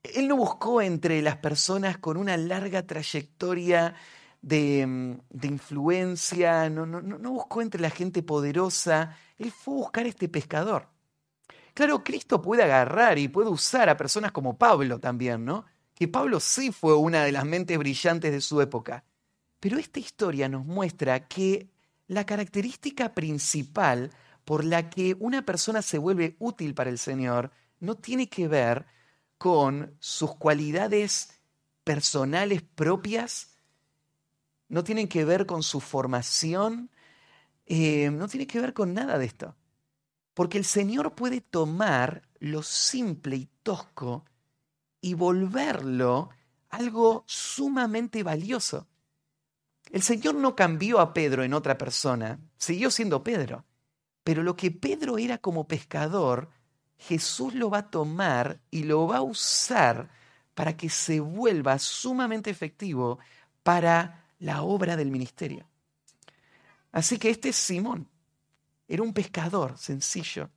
[0.02, 3.94] Él no buscó entre las personas con una larga trayectoria
[4.44, 10.08] de, mm, influencia, no, no, buscó entre la gente poderosa, él fue a buscar a
[10.08, 10.88] este pescador.
[11.72, 15.64] Claro, Cristo puede agarrar y puede usar a personas como Pablo también, ¿no?
[15.94, 19.04] Que Pablo sí fue una de las mentes brillantes de su época.
[19.60, 21.70] Pero esta historia nos muestra que
[22.06, 24.10] la característica principal
[24.44, 28.86] por la que una persona se vuelve útil para el Señor no tiene que ver
[29.38, 31.40] con sus cualidades
[31.82, 33.53] personales propias,
[34.74, 36.90] no tienen que ver con su formación,
[37.64, 39.54] eh, no tiene que ver con nada de esto.
[40.34, 44.24] Porque el Señor puede tomar lo simple y tosco
[45.00, 46.30] y volverlo
[46.70, 48.88] algo sumamente valioso.
[49.92, 53.64] El Señor no cambió a Pedro en otra persona, siguió siendo Pedro.
[54.24, 56.50] Pero lo que Pedro era como pescador,
[56.98, 60.10] Jesús lo va a tomar y lo va a usar
[60.52, 63.20] para que se vuelva sumamente efectivo
[63.62, 65.66] para la obra del ministerio.
[66.92, 68.08] Así que este es Simón.
[68.86, 70.50] Era un pescador sencillo.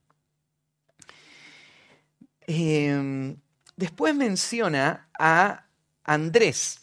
[2.42, 3.38] Em,
[3.76, 5.68] después menciona a
[6.04, 6.82] Andrés.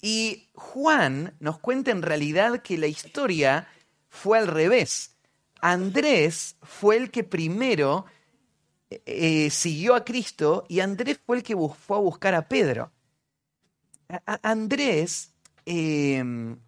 [0.00, 3.66] Y Juan nos cuenta en realidad que la historia
[4.08, 5.16] fue al revés.
[5.60, 8.04] Andrés fue el que primero
[8.90, 12.92] eh, siguió a Cristo y Andrés fue el que fue a buscar a Pedro.
[14.42, 15.33] Andrés
[15.66, 16.58] em,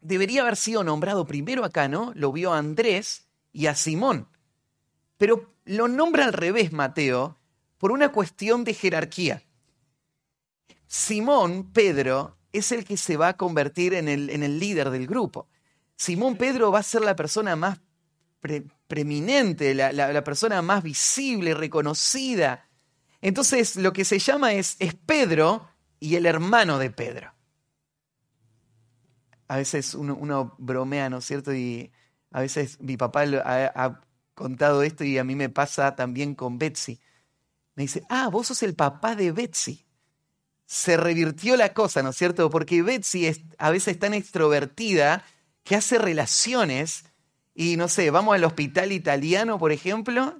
[0.00, 2.12] debería haber sido nombrado primero acá, ¿no?
[2.14, 4.28] Lo vio a Andrés y a Simón.
[5.18, 7.38] Pero lo nombra al revés Mateo
[7.78, 9.42] por una cuestión de jerarquía.
[10.86, 15.48] Simón, Pedro, es el que se va a convertir en el, líder del grupo.
[15.96, 17.78] Simón Pedro va a ser la persona más
[18.86, 22.68] preeminente, la, persona más visible, reconocida.
[23.20, 25.68] Entonces lo que se llama es Pedro
[25.98, 27.35] y el hermano de Pedro.
[29.48, 31.54] A veces uno, bromea, ¿no es cierto?
[31.54, 31.92] Y
[32.30, 34.00] a veces mi papá ha,
[34.34, 37.00] contado esto y a mí me pasa también con Betsy.
[37.74, 39.86] Me dice, ah, vos sos el papá de Betsy.
[40.66, 42.50] Se revirtió la cosa, ¿no es cierto?
[42.50, 45.24] Porque Betsy es a veces tan extrovertida
[45.64, 47.04] que hace relaciones
[47.54, 50.38] y no sé, vamos al hospital italiano, por ejemplo,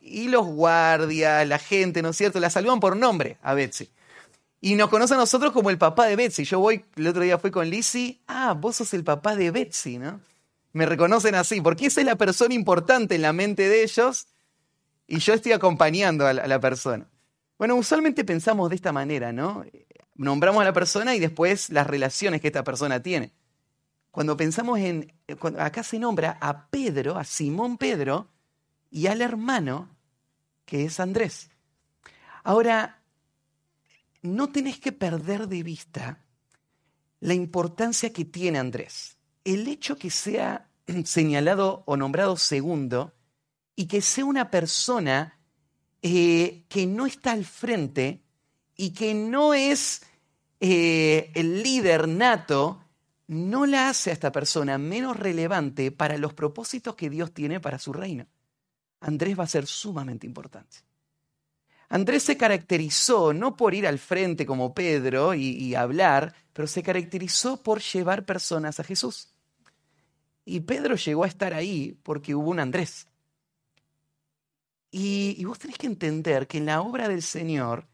[0.00, 2.40] y los guardias, la gente, ¿no es cierto?
[2.40, 3.88] La saludan por nombre a Betsy.
[4.66, 6.42] Y nos conoce a nosotros como el papá de Betsy.
[6.42, 9.96] Yo voy, el otro día fui con Lizzie, ah, vos sos el papá de Betsy,
[9.96, 10.20] ¿no?
[10.72, 14.26] Me reconocen así, porque esa es la persona importante en la mente de ellos
[15.06, 17.06] y yo estoy acompañando a la, persona.
[17.58, 19.64] Bueno, usualmente pensamos de esta manera, ¿no?
[20.16, 23.30] Nombramos a la persona y después las relaciones que esta persona tiene.
[24.10, 25.12] Cuando pensamos en,
[25.60, 28.26] acá se nombra a Pedro, a Simón Pedro,
[28.90, 29.90] y al hermano,
[30.64, 31.50] que es Andrés.
[32.42, 32.95] Ahora,
[34.26, 36.24] no tenés que perder de vista
[37.20, 39.16] la importancia que tiene Andrés.
[39.44, 40.68] El hecho que sea
[41.04, 43.14] señalado o nombrado segundo
[43.74, 45.38] y que sea una persona
[46.02, 48.22] eh, que no está al frente
[48.76, 50.02] y que no es
[50.60, 52.82] eh, el líder nato,
[53.26, 57.78] no la hace a esta persona menos relevante para los propósitos que Dios tiene para
[57.78, 58.26] su reino.
[59.00, 60.85] Andrés va a ser sumamente importante.
[61.88, 67.62] Andrés se caracterizó no por ir al frente como Pedro y, hablar, pero se caracterizó
[67.62, 69.32] por llevar personas a Jesús.
[70.44, 73.06] Y Pedro llegó a estar ahí porque hubo un Andrés.
[74.90, 77.86] Y, y, vos tenés que entender que en la obra del Señor,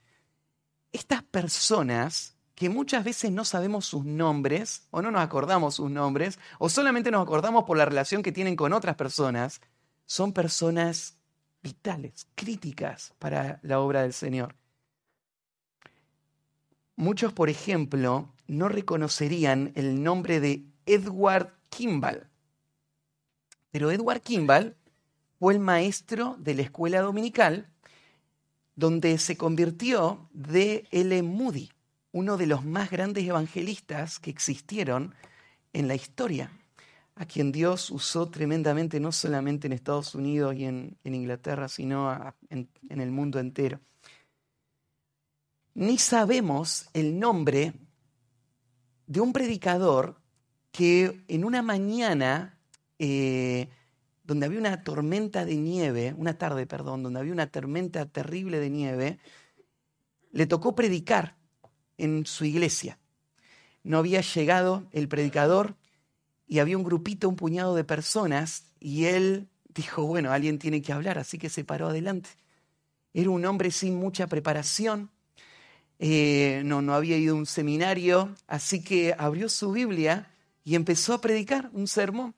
[0.92, 6.38] estas personas que muchas veces no sabemos sus nombres o no nos acordamos sus nombres
[6.59, 9.61] o solamente nos acordamos por la relación que tienen con otras personas,
[10.07, 11.18] son personas
[11.62, 14.55] vitales, críticas para la obra del Señor.
[16.96, 22.29] Muchos, por ejemplo, no reconocerían el nombre de Edward Kimball.
[23.70, 24.77] Pero Edward Kimball
[25.38, 27.68] fue el maestro de la escuela dominical
[28.75, 31.22] donde se convirtió de L.
[31.22, 31.70] Moody,
[32.12, 35.14] uno de los más grandes evangelistas que existieron
[35.72, 36.51] en la historia
[37.14, 42.68] a quien Dios usó tremendamente, no solamente en Estados Unidos y en, Inglaterra, sino en,
[42.88, 43.81] el mundo entero.
[45.75, 47.75] Ni sabemos el nombre
[49.07, 50.16] de un predicador
[50.70, 52.59] que en una mañana
[52.98, 53.68] eh,
[54.25, 58.70] donde había una tormenta de nieve, una tarde, perdón, donde había una tormenta terrible de
[58.70, 59.18] nieve,
[60.31, 61.37] le tocó predicar
[61.98, 62.98] en su iglesia.
[63.83, 65.77] No había llegado el predicador,
[66.52, 70.92] y había un grupito, un puñado de personas, y él dijo, bueno, alguien tiene que
[70.92, 72.28] hablar, así que se paró adelante.
[73.14, 75.10] Era un hombre sin mucha preparación,
[75.98, 80.30] eh, no, no había ido a un seminario, así que abrió su Biblia
[80.62, 82.34] y empezó a predicar un sermón.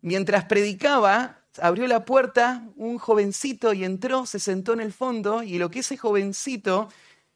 [0.00, 5.58] Mientras predicaba, abrió la puerta un jovencito y entró, se sentó en el fondo y
[5.58, 6.88] lo que ese jovencito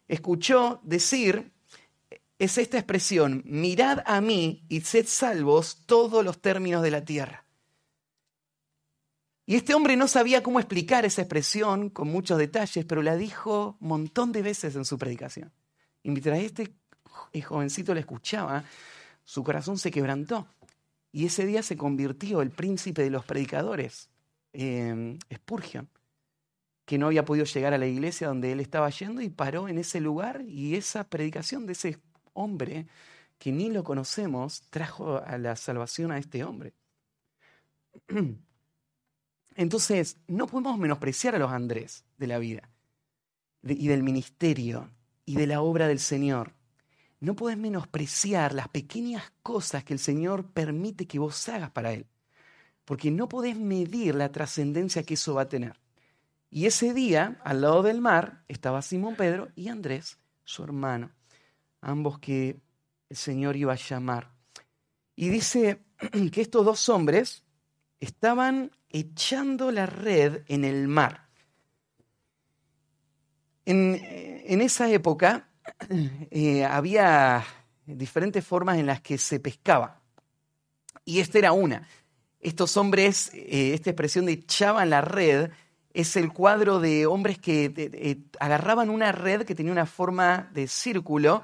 [0.09, 1.53] escuchó decir
[2.39, 7.45] es esta expresión, mirad a mí y sed salvos todos los términos de la tierra.
[9.45, 13.79] Y este hombre no sabía cómo explicar esa expresión con muchos detalles, pero la dijo
[13.81, 15.53] un montón de veces en su predicación.
[16.03, 16.75] Y mientras este
[17.43, 18.65] jovencito le escuchaba,
[19.25, 20.47] su corazón se quebrantó.
[21.11, 24.11] Y ese día se convirtió el príncipe de los predicadores,
[25.35, 25.89] Spurgeon,
[26.85, 29.79] que no había podido llegar a la iglesia donde él estaba yendo y paró en
[29.79, 31.99] ese lugar y esa predicación de ese
[32.39, 32.87] hombre
[33.39, 36.75] que ni lo conocemos trajo a la salvación a este hombre.
[39.55, 42.69] Entonces, no podemos menospreciar a los Andrés de la vida
[43.63, 44.91] y del ministerio
[45.25, 46.53] y de la obra del Señor.
[47.21, 52.07] No puedes menospreciar las pequeñas cosas que el Señor permite que vos hagas para Él,
[52.85, 55.81] porque no podés medir la trascendencia que eso va a tener.
[56.51, 61.11] Y ese día, al lado del mar, estaba Simón Pedro y Andrés, su hermano
[61.81, 62.57] ambos que
[63.09, 64.31] el Señor iba a llamar.
[65.17, 65.81] Y dice
[66.33, 67.45] que estos dos hombres
[68.01, 71.29] estaban echando la red en el mar.
[73.65, 75.49] En, esa época
[76.31, 77.45] eh, había
[77.85, 80.01] diferentes formas en las que se pescaba.
[81.05, 81.87] Y esta era una.
[82.41, 85.51] Estos hombres, eh, esta expresión de echaban la red,
[85.93, 90.69] es el cuadro de hombres que eh, agarraban una red que tenía una forma de
[90.69, 91.43] círculo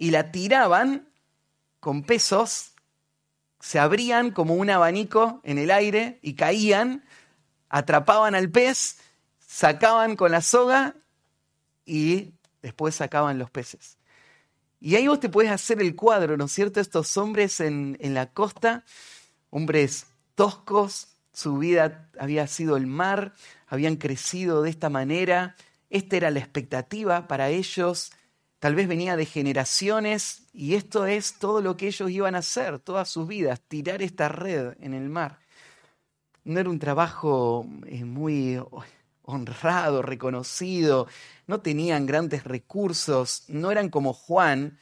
[0.00, 1.10] y la tiraban
[1.78, 2.72] con pesos,
[3.60, 7.04] se abrían como un abanico en el aire y caían,
[7.68, 8.96] atrapaban al pez,
[9.46, 10.96] sacaban con la soga
[11.84, 12.32] y
[12.62, 13.98] después sacaban los peces.
[14.80, 16.80] Y ahí vos te puedes hacer el cuadro, ¿no es cierto?
[16.80, 18.86] Estos hombres en, en la costa,
[19.50, 23.34] hombres toscos, su vida había sido el mar,
[23.66, 25.56] habían crecido de esta manera,
[25.90, 28.12] esta era la expectativa para ellos,
[28.60, 32.78] Tal vez venía de generaciones y esto es todo lo que ellos iban a hacer
[32.78, 35.38] todas sus vidas, tirar esta red en el mar.
[36.44, 38.62] No era un trabajo eh, muy
[39.22, 41.06] honrado, reconocido,
[41.46, 44.78] no tenían grandes recursos, no eran como Juan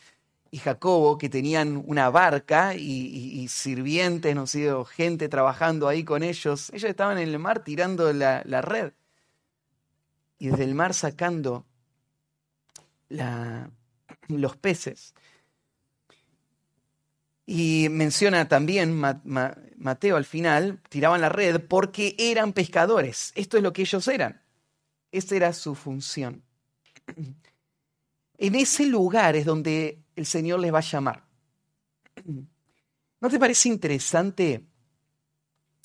[0.51, 6.70] y Jacobo que tenían una barca y, sirvientes, no sé, gente trabajando ahí con ellos.
[6.70, 8.93] Ellos estaban en el mar tirando la, la red
[10.37, 11.68] y desde el mar sacando
[14.28, 15.14] los peces.
[17.46, 23.32] Y menciona también Mateo al final, tiraban la red porque eran pescadores.
[23.34, 24.42] Esto es lo que ellos eran.
[25.11, 26.42] Esta era su función.
[28.40, 31.24] En ese lugar es donde el Señor les va a llamar.
[33.20, 34.64] ¿No te parece interesante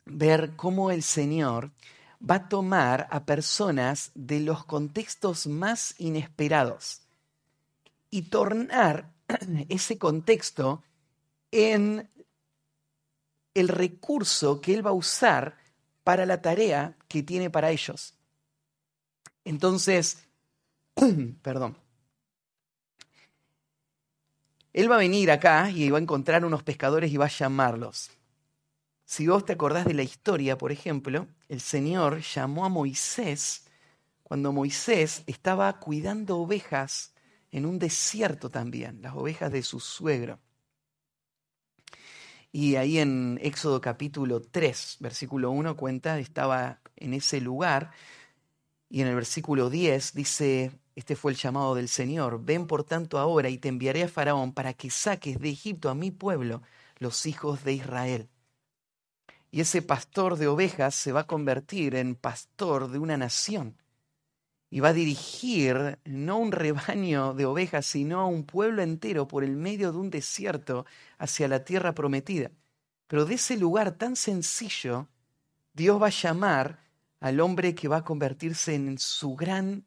[0.05, 1.71] ver cómo el Señor
[2.21, 7.03] va a tomar a personas de los contextos más inesperados
[8.14, 9.11] y tornar
[9.70, 10.84] ese contexto
[11.49, 12.07] en
[13.55, 15.57] el recurso que Él va a usar
[16.03, 18.14] para la tarea que tiene para ellos.
[19.43, 20.28] Entonces,
[21.41, 21.76] perdón,
[24.74, 28.11] Él va a venir acá y va a encontrar unos pescadores y va a llamarlos.
[29.05, 33.66] Si vos te acordás de la historia, por ejemplo, el Señor llamó a Moisés
[34.22, 37.12] cuando Moisés estaba cuidando ovejas
[37.54, 40.39] en un desierto también, las ovejas de su suegro.
[42.51, 47.91] Y ahí en Éxodo capítulo 3, versículo 1 cuenta, estaba en ese lugar.
[48.89, 53.20] Y en el versículo 10 dice, este fue el llamado del Señor, ven por tanto
[53.20, 56.64] ahora y te enviaré a Faraón para que saques de Egipto a mi pueblo,
[56.97, 58.30] los hijos de Israel.
[59.51, 63.78] Y ese pastor de ovejas se va a convertir en pastor de una nación.
[64.74, 69.43] Y va a dirigir no un rebaño de ovejas, sino a un pueblo entero por
[69.43, 70.88] el medio de un desierto
[71.19, 72.49] hacia la tierra prometida.
[73.05, 75.09] Pero de ese lugar tan sencillo,
[75.74, 76.80] Dios va a llamar
[77.19, 79.86] al hombre que va a convertirse en su gran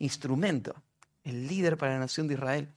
[0.00, 0.74] instrumento,
[1.22, 2.74] el líder para la nación de Israel.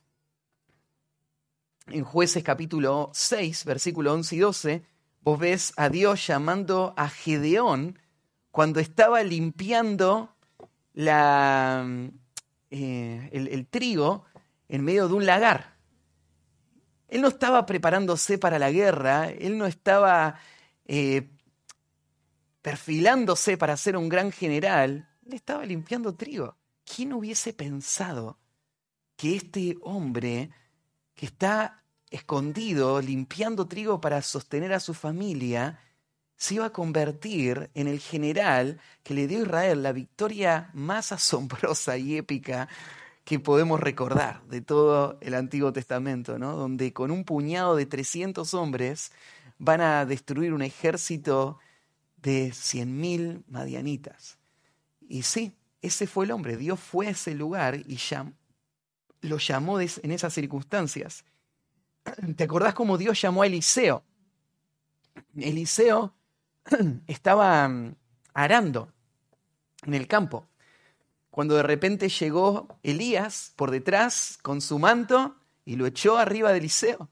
[1.87, 4.83] En jueces capítulo 6, versículo 11 y 12,
[5.23, 7.97] vos ves a Dios llamando a Gedeón
[8.51, 10.35] cuando estaba limpiando
[10.99, 11.87] la,
[12.69, 14.25] eh, el, trigo
[14.67, 15.77] en medio de un lagar.
[17.07, 20.35] Él no estaba preparándose para la guerra, él no estaba
[20.85, 21.29] eh,
[22.61, 26.57] perfilándose para ser un gran general, él estaba limpiando trigo.
[26.83, 28.37] ¿quién hubiese pensado
[29.15, 30.49] que este hombre
[31.13, 35.79] que está escondido limpiando trigo para sostener a su familia,
[36.39, 41.11] se iba a convertir en el general que le dio a Israel la victoria más
[41.11, 42.69] asombrosa y épica
[43.25, 46.55] que podemos recordar de todo el Antiguo Testamento, ¿no?
[46.55, 49.11] donde con un puñado de 300 hombres
[49.59, 51.59] van a destruir un ejército
[52.15, 54.39] de 100.000 madianitas.
[55.07, 56.55] Y sí, ese fue el hombre.
[56.55, 57.99] Dios fue a ese lugar y
[59.21, 61.25] lo llamó en esas circunstancias.
[62.37, 64.03] ¿Te acordás cómo Dios llamó a Eliseo?
[65.35, 66.15] Eliseo
[67.07, 67.95] estaba mm,
[68.34, 68.91] arando
[69.84, 70.47] en el campo,
[71.32, 76.57] cuando de repente llegó Elías por detrás con su manto y lo echó arriba de
[76.59, 77.09] Eliseo.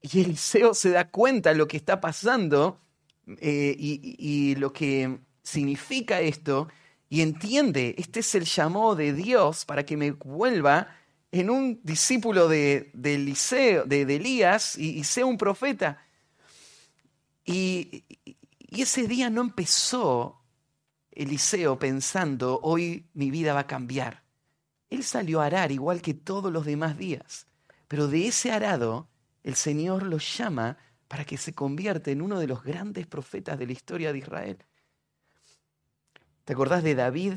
[0.00, 2.80] Y Eliseo se da cuenta de lo que está pasando
[3.26, 6.68] eh, y lo que significa esto
[7.10, 10.94] y entiende, este es el llamado de Dios para que me vuelva
[11.32, 16.02] en un discípulo de, Eliseo, de, Elías y, sea un profeta.
[17.46, 18.04] Y,
[18.68, 20.42] y ese día no empezó
[21.10, 24.22] Eliseo pensando, hoy mi vida va a cambiar.
[24.90, 27.46] Él salió a arar igual que todos los demás días,
[27.88, 29.08] pero de ese arado
[29.42, 30.76] el Señor lo llama
[31.08, 34.58] para que se convierta en uno de los grandes profetas de la historia de Israel.
[36.44, 37.34] ¿Te acordás de David?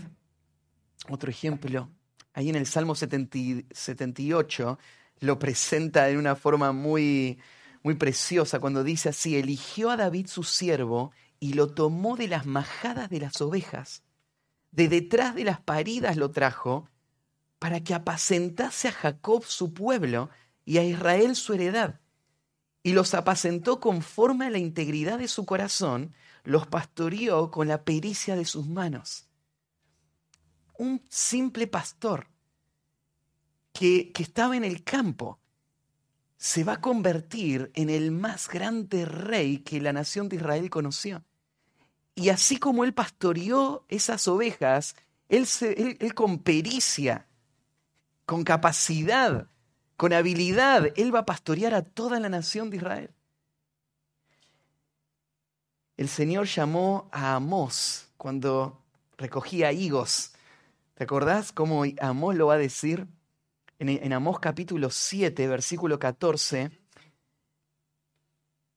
[1.10, 1.90] Otro ejemplo.
[2.34, 4.80] Ahí en el Salmo 78
[5.20, 7.40] lo presenta de una forma muy,
[7.84, 12.46] muy preciosa cuando dice así, eligió a David su siervo y lo tomó de las
[12.46, 14.04] majadas de las ovejas.
[14.72, 16.88] De detrás de las paridas lo trajo
[17.60, 20.30] para que apacentase a Jacob su pueblo
[20.66, 22.00] y a Israel su heredad.
[22.84, 26.14] Y los apacentó conforme a la integridad de su corazón
[26.44, 29.28] los pastoreó con la pericia de sus manos.
[30.78, 32.28] Un simple pastor
[33.74, 35.41] que, que estaba en el campo
[36.42, 41.24] se va a convertir en el más grande rey que la nación de Israel conoció.
[42.16, 44.96] Y así como él pastoreó esas ovejas,
[45.30, 45.48] él,
[46.00, 47.28] él, con pericia,
[48.26, 49.48] con capacidad,
[49.96, 53.12] con habilidad, él va a pastorear a toda la nación de Israel
[56.02, 58.82] el Señor llamó a Amós cuando
[59.18, 60.32] recogía higos.
[60.96, 63.06] ¿Te acordás cómo Amós lo va a decir?
[63.84, 66.70] En, Amós capítulo 7, versículo 14,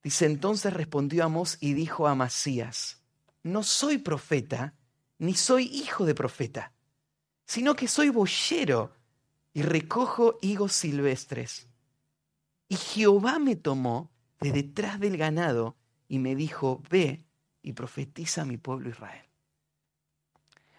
[0.02, 3.02] dice, entonces respondió Amós y dijo a Masías,
[3.42, 4.72] no soy profeta,
[5.18, 6.72] ni soy hijo de profeta,
[7.44, 8.94] sino que soy boyero
[9.52, 11.68] y recojo higos silvestres.
[12.70, 15.76] Y Jehová me tomó de detrás del ganado
[16.08, 17.26] y me dijo, ve
[17.60, 19.26] y profetiza a mi pueblo Israel.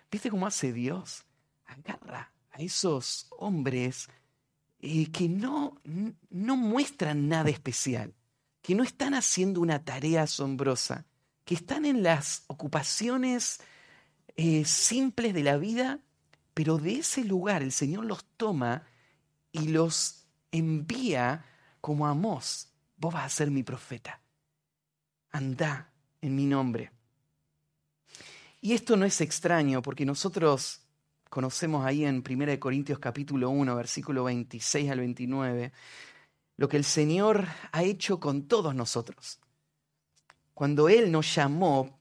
[0.09, 1.25] ¿Viste cómo hace Dios?
[1.65, 4.09] Agarra a esos hombres
[4.87, 5.81] eh, que no,
[6.29, 8.13] no muestran nada especial,
[8.61, 11.07] que no están haciendo una tarea asombrosa,
[11.43, 13.61] que están en las ocupaciones
[14.35, 16.01] eh, simples de la vida,
[16.53, 18.83] pero de ese lugar el Señor los toma
[19.51, 21.43] y los envía
[21.81, 22.69] como a Amós.
[22.97, 24.21] Vos vas a ser mi profeta.
[25.31, 26.91] Anda en mi nombre.
[28.61, 30.84] Y esto no es extraño porque nosotros
[31.35, 35.73] conocemos ahí en 1 Corintios capítulo 1, versículo 26 al 29,
[36.55, 39.41] lo que el Señor ha hecho con todos nosotros.
[40.53, 41.99] Cuando Él nos llamó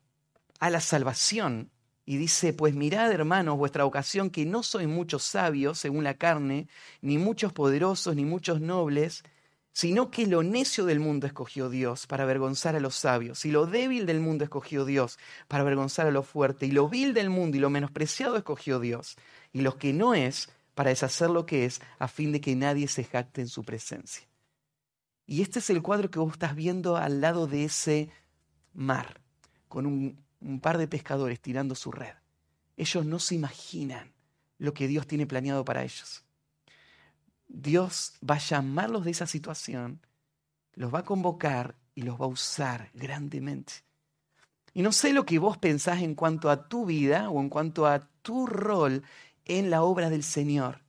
[0.60, 1.72] a la salvación
[2.06, 6.68] y dice, pues mirad hermanos vuestra ocasión que no sois muchos sabios según la carne,
[7.00, 9.24] ni muchos poderosos, ni muchos nobles,
[9.74, 13.66] sino que lo necio del mundo escogió Dios para avergonzar a los sabios, y lo
[13.66, 15.18] débil del mundo escogió Dios
[15.48, 19.16] para avergonzar a lo fuerte, y lo vil del mundo y lo menospreciado escogió Dios,
[19.52, 22.86] y lo que no es para deshacer lo que es, a fin de que nadie
[22.86, 24.26] se jacte en su presencia.
[25.26, 28.10] Y este es el cuadro que vos estás viendo al lado de ese
[28.74, 29.20] mar,
[29.68, 32.14] con un, un par de pescadores tirando su red.
[32.76, 34.12] Ellos no se imaginan
[34.58, 36.24] lo que Dios tiene planeado para ellos.
[37.48, 40.00] Dios va a llamarlos de esa situación,
[40.74, 43.84] los va a convocar y los va a usar grandemente.
[44.72, 47.86] Y no sé lo que vos pensás en cuanto a tu vida o en cuanto
[47.86, 49.04] a tu rol
[49.44, 50.80] en la obra del Señor.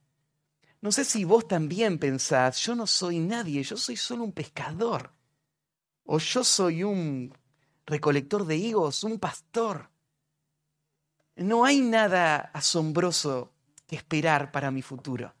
[0.80, 5.12] No sé si vos también pensás, yo no soy nadie, yo soy solo un pescador.
[6.04, 7.32] O yo soy un
[7.86, 9.88] recolector de higos, un pastor.
[11.36, 13.52] No hay nada asombroso
[13.86, 15.35] que esperar para mi futuro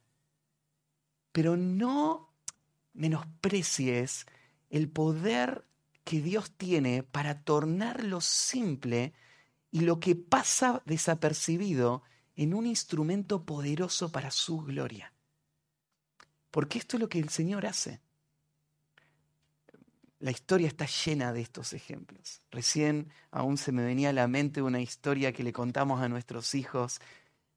[1.36, 2.32] pero no
[2.94, 4.24] menosprecies
[4.70, 5.66] el poder
[6.02, 9.12] que Dios tiene para tornar lo simple
[9.70, 12.02] y lo que pasa desapercibido
[12.36, 15.12] en un instrumento poderoso para su gloria.
[16.50, 18.00] Porque esto es lo que el Señor hace.
[20.20, 22.40] La historia está llena de estos ejemplos.
[22.50, 26.54] Recién aún se me venía a la mente una historia que le contamos a nuestros
[26.54, 26.98] hijos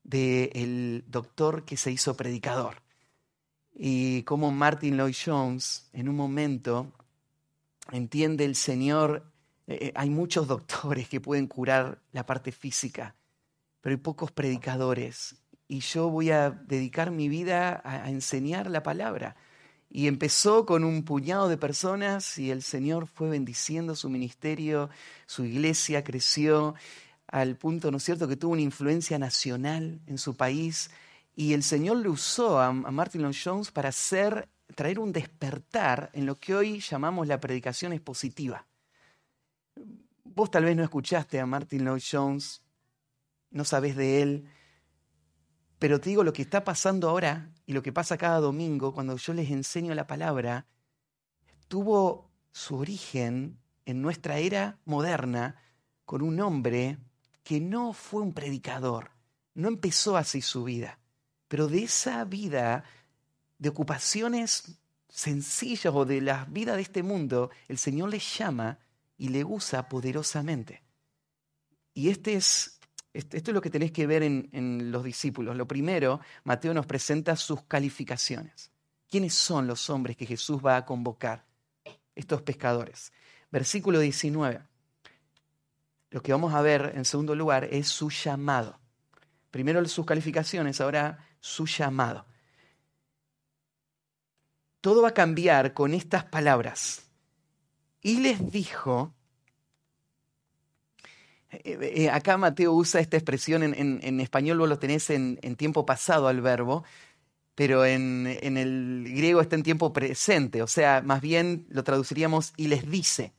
[0.03, 2.88] del doctor que se hizo predicador
[3.73, 6.91] y cómo Martin Lloyd Jones en un momento
[7.91, 9.31] entiende el Señor,
[9.67, 13.15] eh, eh, hay muchos doctores que pueden curar la parte física,
[13.81, 15.35] pero hay pocos predicadores.
[15.67, 19.35] Y yo voy a dedicar mi vida a, enseñar la palabra.
[19.91, 24.89] Y empezó con un puñado de personas y el Señor fue bendiciendo su ministerio,
[25.25, 26.75] su iglesia creció
[27.27, 30.91] al punto, ¿no es cierto?, que tuvo una influencia nacional en su país
[31.39, 36.25] y el Señor le usó a, Martin Lloyd Jones para hacer, traer un despertar en
[36.25, 38.67] lo que hoy llamamos la predicación expositiva.
[40.25, 42.61] Vos tal vez no escuchaste a Martin Lloyd Jones,
[43.51, 44.49] no sabés de él,
[45.79, 49.15] pero te digo lo que está pasando ahora y lo que pasa cada domingo cuando
[49.15, 50.67] yo les enseño la palabra,
[51.69, 55.55] tuvo su origen en nuestra era moderna
[56.03, 56.97] con un hombre
[57.45, 59.11] que no fue un predicador,
[59.53, 60.99] no empezó así su vida
[61.49, 62.85] pero de esa vida
[63.57, 64.79] de ocupaciones
[65.09, 68.79] sencillas o de la vida de este mundo, el Señor le llama
[69.17, 70.83] y le usa poderosamente.
[71.93, 72.79] Y este es,
[73.13, 75.57] este, esto es lo que tenés que ver en, en los discípulos.
[75.57, 78.71] Lo primero, Mateo nos presenta sus calificaciones.
[79.09, 81.43] ¿Quiénes son los hombres que Jesús va a convocar?
[82.15, 83.11] Estos pescadores.
[83.51, 84.61] Versículo 19.
[86.11, 88.79] Lo que vamos a ver en segundo lugar es su llamado.
[89.51, 92.25] Primero sus calificaciones, ahora su llamado.
[94.81, 97.03] Todo va a cambiar con estas palabras.
[98.01, 99.13] Y les dijo,
[101.51, 106.27] eh, eh, acá Mateo usa esta expresión, en, español vos lo tenés en, tiempo pasado
[106.27, 106.83] al verbo,
[107.55, 112.67] pero en, el griego está en tiempo presente, o sea, más bien lo traduciríamos y
[112.67, 113.33] les dice.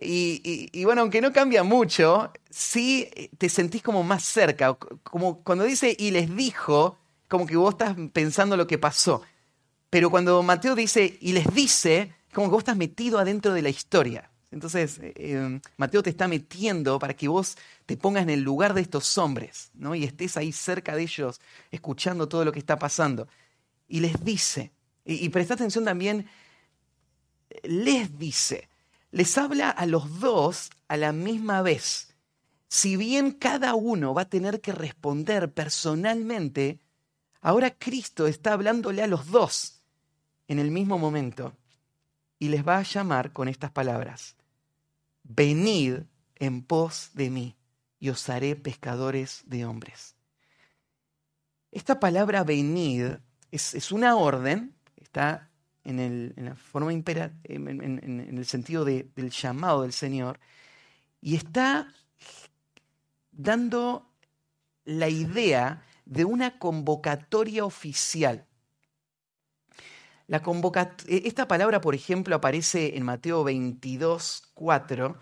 [0.00, 4.74] Y, bueno, aunque no cambia mucho, sí te sentís como más cerca.
[5.02, 6.98] Como cuando dice y les dijo,
[7.28, 9.22] como que vos estás pensando lo que pasó.
[9.90, 13.68] Pero cuando Mateo dice y les dice, como que vos estás metido adentro de la
[13.68, 14.30] historia.
[14.52, 18.74] Entonces, eh, eh, Mateo te está metiendo para que vos te pongas en el lugar
[18.74, 19.94] de estos hombres, ¿no?
[19.94, 21.40] Y estés ahí cerca de ellos,
[21.70, 23.28] escuchando todo lo que está pasando.
[23.86, 24.72] Y les dice,
[25.04, 26.26] y, y presta atención también,
[27.62, 28.69] les dice,
[29.10, 32.14] les habla a los dos a la misma vez.
[32.68, 36.80] Si bien cada uno va a tener que responder personalmente,
[37.40, 39.76] ahora Cristo está hablándole a los dos.
[40.48, 41.56] en el mismo momento
[42.40, 44.34] y les va a llamar con estas palabras.
[45.22, 46.00] Venid
[46.34, 47.56] en pos de mí
[48.00, 50.16] y os haré pescadores de hombres.
[51.70, 53.18] Esta palabra venid
[53.52, 55.49] es, una orden, está
[55.84, 60.38] en, la forma impera, en, el sentido del llamado del Señor,
[61.20, 61.92] y está
[63.32, 64.10] dando
[64.84, 68.46] la idea de una convocatoria oficial.
[70.26, 70.42] La
[71.08, 75.18] esta palabra, por ejemplo, aparece en Mateo 22, 4,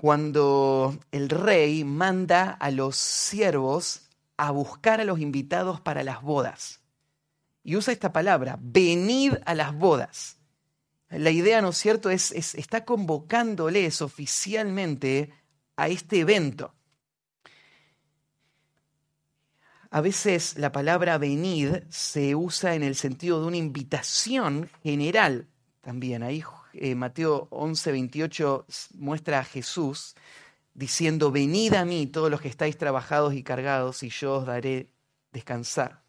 [0.00, 6.80] cuando el rey manda a los siervos a buscar a los invitados para las bodas.
[7.68, 10.38] Y usa esta palabra, venid a las bodas.
[11.10, 15.34] La idea, ¿no es cierto?, es, está convocándoles oficialmente
[15.76, 16.72] a este evento.
[19.90, 25.46] A veces la palabra venid se usa en el sentido de una invitación general
[25.82, 26.22] también.
[26.22, 26.42] Ahí
[26.72, 30.14] eh, Mateo 11, 28 muestra a Jesús
[30.72, 34.88] diciendo, venid a mí todos los que estáis trabajados y cargados y yo os daré
[35.32, 36.07] descansar.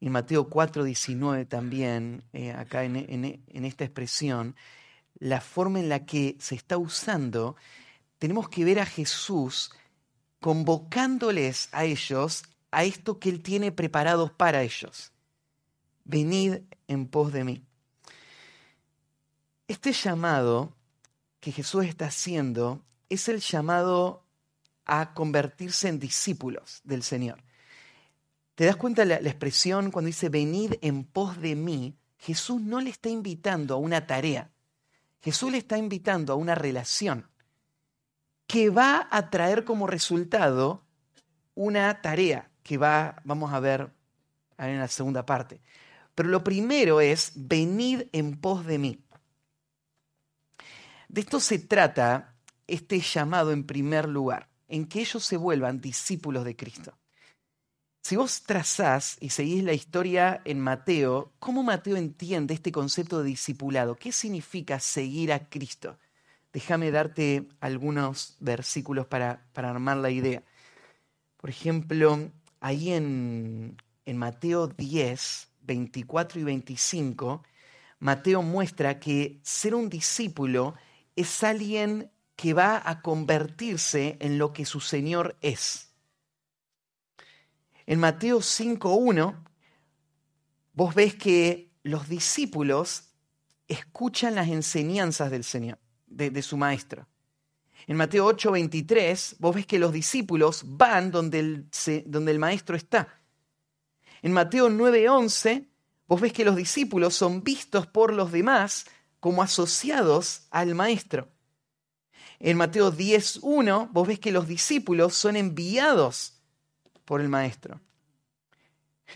[0.00, 4.56] En Mateo 4, 19 también, eh, acá en, en esta expresión,
[5.18, 7.56] la forma en la que se está usando,
[8.18, 9.72] tenemos que ver a Jesús
[10.40, 15.12] convocándoles a ellos a esto que Él tiene preparado para ellos.
[16.04, 17.64] Venid en pos de mí.
[19.68, 20.76] Este llamado
[21.40, 24.24] que Jesús está haciendo es el llamado
[24.84, 27.42] a convertirse en discípulos del Señor.
[28.60, 31.96] ¿Te das cuenta la, la expresión cuando dice venid en pos de mí?
[32.18, 34.50] Jesús no le está invitando a una tarea.
[35.22, 37.26] Jesús le está invitando a una relación
[38.46, 40.84] que va a traer como resultado
[41.54, 43.94] una tarea que va, vamos a ver
[44.58, 45.62] en la segunda parte.
[46.14, 49.02] Pero lo primero es venid en pos de mí.
[51.08, 52.34] De esto se trata
[52.66, 56.99] este llamado en primer lugar, en que ellos se vuelvan discípulos de Cristo.
[58.02, 63.28] Si vos trazás y seguís la historia en Mateo, ¿cómo Mateo entiende este concepto de
[63.28, 63.96] discipulado?
[63.96, 65.98] ¿Qué significa seguir a Cristo?
[66.52, 70.42] Déjame darte algunos versículos para, para, armar la idea.
[71.36, 72.30] Por ejemplo,
[72.60, 73.76] ahí en,
[74.06, 77.44] en Mateo 10, 24 y 25,
[78.00, 80.74] Mateo muestra que ser un discípulo
[81.14, 85.89] es alguien que va a convertirse en lo que su Señor es.
[87.90, 89.34] En Mateo 5.1,
[90.74, 93.08] vos ves que los discípulos
[93.66, 95.76] escuchan las enseñanzas del Señor,
[96.06, 97.08] de, su Maestro.
[97.88, 101.68] En Mateo 8.23, vos ves que los discípulos van donde el,
[102.06, 103.08] donde el Maestro está.
[104.22, 105.66] En Mateo 9.11,
[106.06, 108.86] vos ves que los discípulos son vistos por los demás
[109.18, 111.28] como asociados al Maestro.
[112.38, 116.39] En Mateo 10.1 vos ves que los discípulos son enviados
[117.10, 117.80] por el Maestro.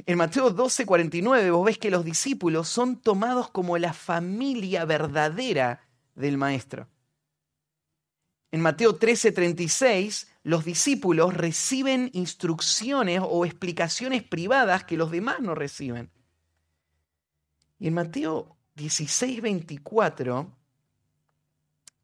[0.04, 5.80] En Mateo 12.49 vos ves que los discípulos son tomados como la familia verdadera
[6.16, 6.88] del Maestro.
[8.50, 16.10] En Mateo 13:36, los discípulos reciben instrucciones o explicaciones privadas que los demás no reciben.
[17.78, 20.52] Y en Mateo 16:24,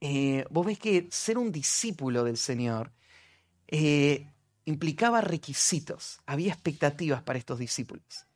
[0.00, 2.92] eh, vos ves que ser un discípulo del Señor
[3.66, 4.28] eh,
[4.64, 8.26] implicaba requisitos, había expectativas para estos discípulos.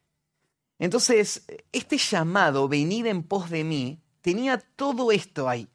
[0.78, 5.68] Entonces, este llamado, venid en pos de mí, tenía todo esto ahí.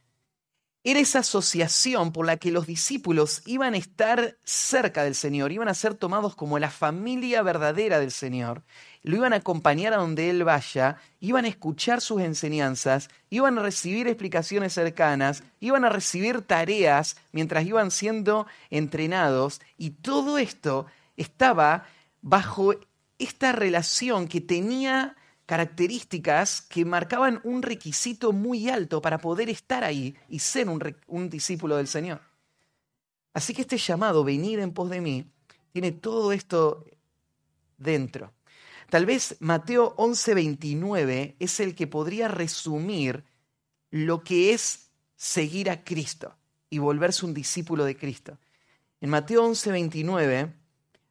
[0.81, 5.67] Era esa asociación por la que los discípulos iban a estar cerca del Señor, iban
[5.67, 8.63] a ser tomados como la familia verdadera del Señor,
[9.03, 13.61] lo iban a acompañar a donde Él vaya, iban a escuchar sus enseñanzas, iban a
[13.61, 20.85] recibir explicaciones cercanas, iban a recibir tareas mientras iban siendo entrenados, y todo esto
[21.17, 21.83] estaba
[22.21, 22.73] bajo
[23.17, 25.17] esta relación que tenía
[25.49, 31.75] características que marcaban un requisito muy alto para poder estar ahí y ser un, discípulo
[31.77, 32.21] del Señor.
[33.33, 35.25] Así que este llamado, venir en pos de mí,
[35.71, 36.85] tiene todo esto
[37.79, 38.31] dentro.
[38.91, 43.23] Tal vez Mateo 11:29 es el que podría resumir
[43.89, 46.35] lo que es seguir a Cristo
[46.69, 48.37] y volverse un discípulo de Cristo.
[49.01, 50.53] En Mateo 11:29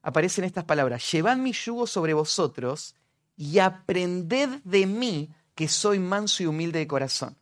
[0.02, 2.94] aparecen estas palabras, llevad mi yugo sobre vosotros
[3.38, 7.38] y aprended de mí que soy manso y humilde de corazón.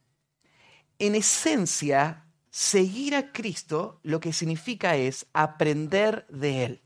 [0.99, 6.83] En esencia, seguir a Cristo lo que significa es aprender de Él.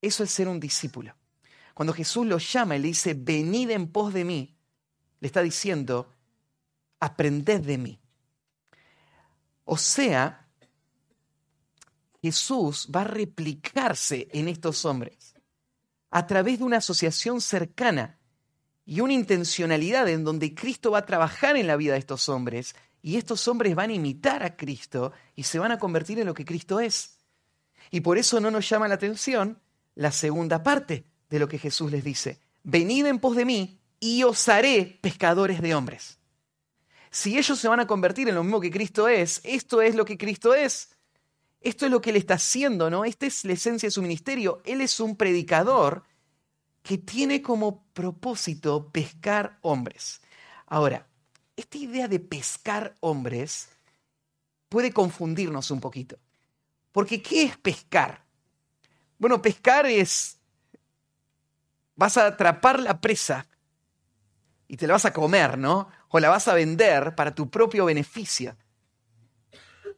[0.00, 1.14] Eso es ser un discípulo.
[1.74, 4.56] Cuando Jesús los llama y le dice, venid en pos de mí,
[5.20, 6.10] le está diciendo,
[7.00, 8.00] aprended de mí.
[9.64, 10.48] O sea,
[12.22, 15.33] Jesús va a replicarse en estos hombres
[16.14, 18.20] a través de una asociación cercana
[18.86, 22.76] y una intencionalidad en donde Cristo va a trabajar en la vida de estos hombres
[23.02, 26.34] y estos hombres van a imitar a Cristo y se van a convertir en lo
[26.34, 27.18] que Cristo es.
[27.90, 29.58] Y por eso no nos llama la atención
[29.96, 32.38] la segunda parte de lo que Jesús les dice.
[32.62, 36.20] Venid en pos de mí y os haré pescadores de hombres.
[37.10, 40.04] Si ellos se van a convertir en lo mismo que Cristo es, esto es lo
[40.04, 40.93] que Cristo es.
[41.64, 43.06] Esto es lo que Él está haciendo, ¿no?
[43.06, 44.60] Esta es la esencia de su ministerio.
[44.66, 46.04] Él es un predicador
[46.82, 50.20] que tiene como propósito pescar hombres.
[50.66, 51.06] Ahora,
[51.56, 53.70] esta idea de pescar hombres
[54.68, 56.18] puede confundirnos un poquito.
[56.92, 58.22] Porque ¿qué es pescar?
[59.18, 60.38] Bueno, pescar es,
[61.96, 63.46] vas a atrapar la presa
[64.68, 65.88] y te la vas a comer, ¿no?
[66.10, 68.54] O la vas a vender para tu propio beneficio.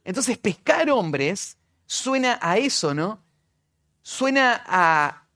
[0.05, 1.56] Entonces, pescar hombres
[1.87, 3.23] suena a eso, ¿no?
[4.03, 5.27] Suena a,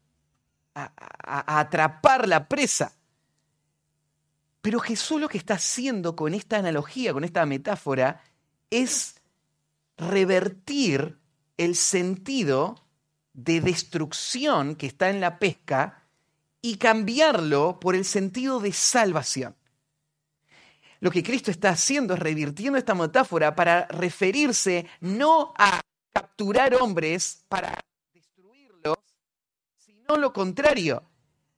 [0.75, 2.93] a, atrapar la presa.
[4.61, 8.21] Pero Jesús lo que está haciendo con esta analogía, con esta metáfora,
[8.69, 9.15] es
[9.97, 11.17] revertir
[11.57, 12.85] el sentido
[13.33, 16.03] de destrucción que está en la pesca
[16.61, 19.55] y cambiarlo por el sentido de salvación.
[20.99, 25.81] Lo que Cristo está haciendo es revirtiendo esta metáfora para referirse no a
[26.13, 27.79] capturar hombres para
[28.13, 28.97] destruirlos,
[29.77, 31.03] sino lo contrario,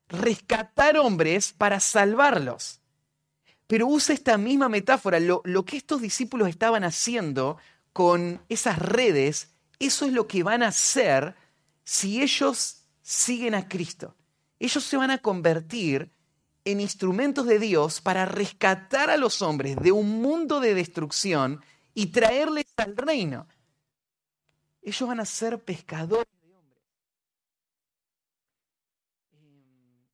[0.07, 2.79] rescatar hombres para salvarlos.
[3.67, 7.57] Pero usa esta misma metáfora, lo, lo que estos discípulos estaban haciendo
[7.93, 9.49] con esas redes,
[9.79, 11.35] eso es lo que van a hacer
[11.83, 14.15] si ellos siguen a Cristo.
[14.59, 16.11] Ellos se van a convertir
[16.65, 21.61] en instrumentos de Dios para rescatar a los hombres de un mundo de destrucción
[21.93, 23.47] y traerles al reino.
[24.85, 26.83] Ellos van a ser pescadores de hombres.
[29.31, 30.05] Em,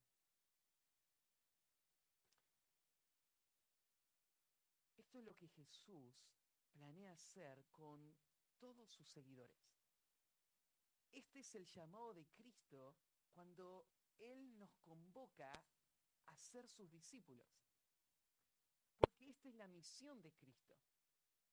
[4.96, 6.14] esto es lo que Jesús
[6.72, 8.16] planea hacer con
[8.60, 9.58] todos sus seguidores.
[11.10, 12.96] Este es el llamado de Cristo
[13.34, 13.88] cuando
[14.20, 15.52] Él nos convoca
[16.28, 17.48] a ser sus discípulos.
[19.00, 20.78] Porque esta es la misión de Cristo.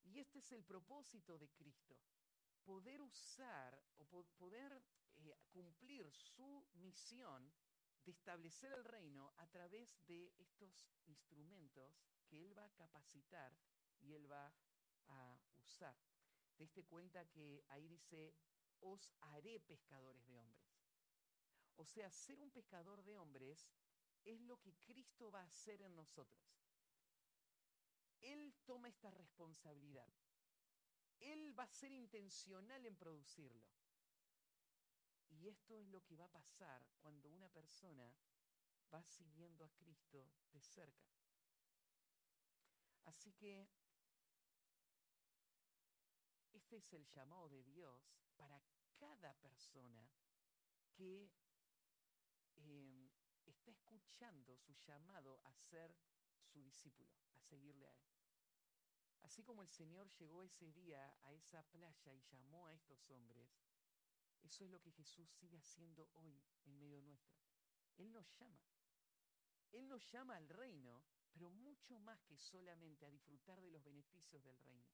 [0.04, 1.96] Y este es el propósito de Cristo.
[2.66, 4.82] Poder usar o poder
[5.14, 7.54] eh, cumplir su misión
[8.04, 13.56] de establecer el reino a través de estos instrumentos que Él va a capacitar
[14.00, 14.52] y Él va
[15.06, 15.96] a usar.
[16.56, 18.34] Te diste cuenta que ahí dice
[18.80, 20.66] os haré pescadores de hombres.
[21.76, 23.70] O sea, ser un pescador de hombres
[24.24, 26.66] es lo que Cristo va a hacer en nosotros.
[28.20, 30.12] Él toma esta responsabilidad.
[31.20, 33.66] Él va a ser intencional en producirlo.
[35.28, 38.12] Y esto es lo que va a pasar cuando una persona
[38.92, 41.10] va siguiendo a Cristo de cerca.
[43.04, 43.68] Así que
[46.52, 48.60] este es el llamado de Dios para
[48.96, 50.08] cada persona
[50.94, 51.30] que
[52.56, 53.10] em,
[53.44, 55.94] está escuchando su llamado a ser
[56.42, 58.15] su discípulo, a seguirle a Él.
[59.26, 63.50] Así como el Señor llegó ese día a esa playa y llamó a estos hombres,
[64.44, 67.36] eso es lo que Jesús sigue haciendo hoy en medio nuestro.
[67.96, 68.62] Él nos llama.
[69.72, 71.02] Él nos llama al reino,
[71.32, 74.86] pero mucho más que solamente a disfrutar de los beneficios del reino.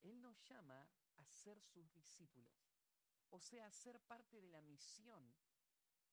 [0.00, 2.56] Él nos llama a ser sus discípulos,
[3.28, 5.30] o sea, a ser parte de la misión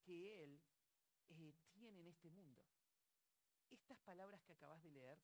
[0.02, 0.62] que Él
[1.30, 2.62] eh, tiene en este mundo.
[3.70, 5.22] Estas palabras que acabas de leer,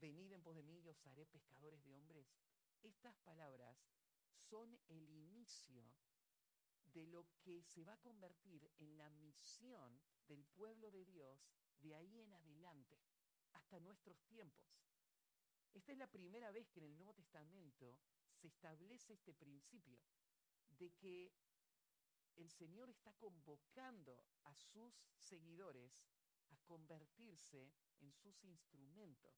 [0.00, 2.26] venid en pos de mí y os haré pescadores de hombres,
[2.82, 3.76] estas palabras
[4.48, 5.84] son el inicio
[6.92, 11.40] de lo que se va a convertir en la misión del pueblo de Dios
[11.80, 12.98] de ahí en adelante,
[13.52, 14.68] hasta nuestros tiempos.
[15.74, 17.98] Esta es la primera vez que en el Nuevo Testamento
[18.32, 20.00] se establece este principio
[20.70, 21.32] de que
[22.36, 25.92] el Señor está convocando a sus seguidores
[26.50, 29.34] a convertirse en sus instrumentos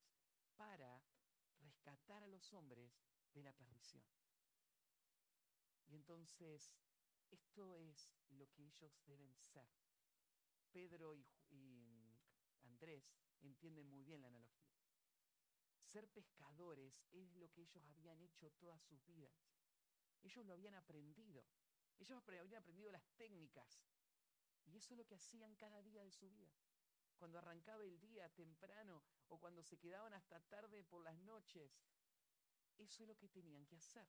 [0.60, 1.02] para
[1.62, 2.92] rescatar a los hombres
[3.32, 4.04] de la perdición.
[5.86, 6.70] Y entonces,
[7.30, 9.66] esto es lo que ellos deben ser.
[10.70, 12.14] Pedro y, y
[12.64, 14.76] Andrés entienden muy bien la analogía.
[15.80, 19.32] Ser pescadores es lo que ellos habían hecho todas sus vidas.
[20.22, 21.42] Ellos lo habían aprendido.
[21.98, 23.80] Ellos habían aprendido las técnicas
[24.66, 26.52] Y eso es lo que hacían cada día de su vida.
[27.20, 31.70] Cuando arrancaba el día temprano o cuando se quedaban hasta tarde por las noches,
[32.78, 34.08] eso es lo que tenían que hacer.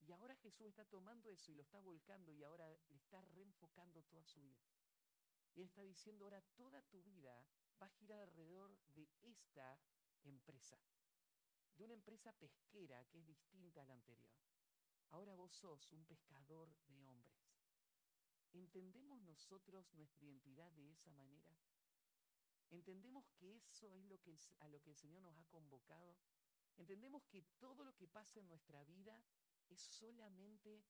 [0.00, 4.02] Y ahora Jesús está tomando eso y lo está volcando y ahora le está reenfocando
[4.02, 4.58] toda su vida.
[5.54, 7.46] Y él está diciendo, ahora toda tu vida
[7.80, 9.78] va a girar alrededor de esta
[10.24, 10.76] empresa,
[11.76, 14.34] de una empresa pesquera que es distinta a la anterior.
[15.10, 17.54] Ahora vos sos un pescador de hombres.
[18.54, 21.56] ¿Entendemos nosotros nuestra identidad de esa manera?
[22.70, 26.16] ¿Entendemos que eso es lo que a lo que el Señor nos ha convocado?
[26.76, 29.20] ¿Entendemos que todo lo que pasa en nuestra vida
[29.68, 30.84] es solamente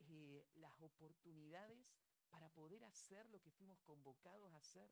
[0.00, 1.86] eh, las oportunidades
[2.30, 4.90] para poder hacer lo que fuimos convocados a hacer?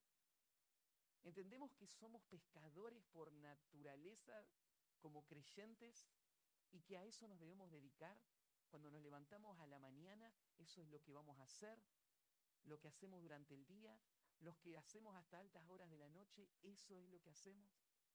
[1.23, 4.47] ¿Entendemos que somos pescadores por naturaleza
[5.01, 6.09] como creyentes
[6.71, 8.19] y que a eso nos debemos dedicar?
[8.69, 11.83] Cuando nos levantamos a la mañana, eso es lo que vamos a hacer,
[12.65, 13.99] lo que hacemos durante el día,
[14.41, 17.71] los que hacemos hasta altas horas de la noche, eso es lo que hacemos.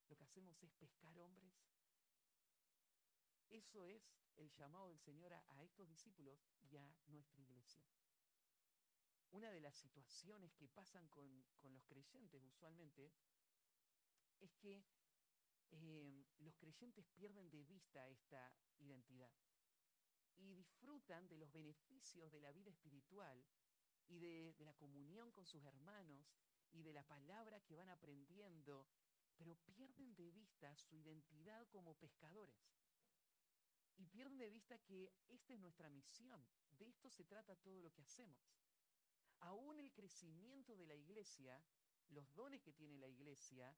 [0.08, 1.52] Lo que hacemos es pescar hombres.
[3.48, 4.02] Eso es
[4.36, 7.82] el llamado del Señor a, estos discípulos y a nuestra iglesia.
[9.30, 13.12] Una de las situaciones que pasan con, los creyentes usualmente
[14.40, 14.84] es que
[15.70, 19.32] eh, los creyentes pierden de vista esta identidad
[20.38, 23.44] y disfrutan de los beneficios de la vida espiritual
[24.08, 26.26] y de, la comunión con sus hermanos
[26.72, 28.86] y de la palabra que van aprendiendo,
[29.36, 32.56] pero pierden de vista su identidad como pescadores.
[33.96, 36.46] Y pierden de vista que esta es nuestra misión.
[36.70, 38.38] De esto se trata todo lo que hacemos.
[39.40, 41.62] Aún el crecimiento de la iglesia,
[42.08, 43.74] los dones que tiene la iglesia,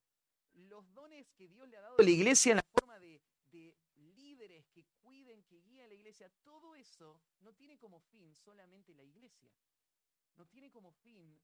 [0.54, 3.22] los dones que Dios le ha dado a la iglesia en la forma de,
[3.52, 8.34] de líderes que cuiden, que guíen a la iglesia, todo eso no tiene como fin
[8.34, 9.52] solamente la iglesia
[10.38, 11.36] no tiene como fin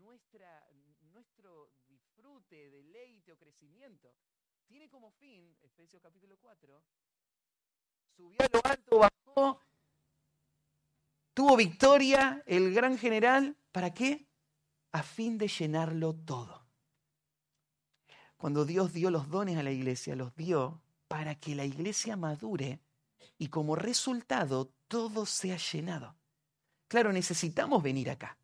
[0.00, 0.68] nuestra,
[1.12, 4.12] nuestro disfrute, deleite o crecimiento.
[4.66, 6.82] Tiene como fin, Efesios capítulo 4,
[8.16, 9.60] subió a lo alto, bajó,
[11.32, 14.26] tuvo victoria el gran general, ¿para qué?
[14.92, 16.66] A fin de llenarlo todo.
[18.36, 22.80] Cuando Dios dio los dones a la iglesia, los dio para que la iglesia madure
[23.38, 26.16] y como resultado todo sea llenado.
[26.88, 28.39] Claro, necesitamos venir acá.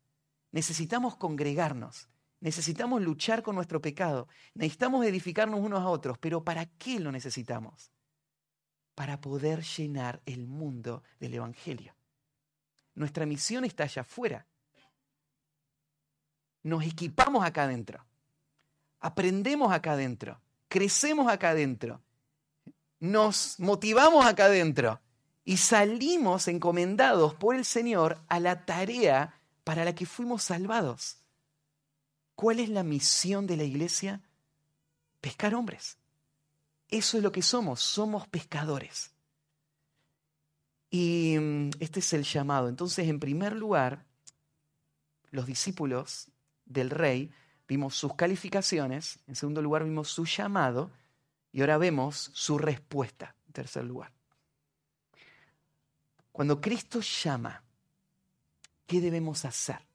[0.51, 2.09] Necesitamos congregarnos.
[2.39, 4.27] Necesitamos luchar con nuestro pecado.
[4.53, 6.17] Necesitamos edificarnos unos a otros.
[6.17, 7.91] Pero ¿para qué lo necesitamos?
[8.95, 11.95] Para poder llenar el mundo del Evangelio.
[12.95, 14.47] Nuestra misión está allá afuera.
[16.63, 18.05] Nos equipamos acá adentro.
[18.99, 20.41] Aprendemos acá adentro.
[20.67, 22.01] Crecemos acá adentro.
[22.99, 24.99] Nos motivamos acá adentro.
[25.43, 29.36] Y salimos encomendados por el Señor a la tarea
[29.67, 31.17] para la que fuimos salvados.
[32.35, 34.21] ¿Cuál es la misión de la iglesia?
[35.19, 35.97] Pescar hombres.
[36.87, 39.11] Eso es lo que somos, somos pescadores.
[40.89, 42.69] Y mm, este es el llamado.
[42.69, 44.05] Entonces, en primer lugar,
[45.31, 46.31] los discípulos
[46.63, 47.29] del rey
[47.67, 50.91] vimos sus calificaciones, en segundo lugar vimos su llamado
[51.51, 54.13] y ahora vemos su respuesta, en tercer lugar.
[56.31, 57.66] Cuando Cristo llama,
[58.87, 59.85] ¿Qué debemos hacer?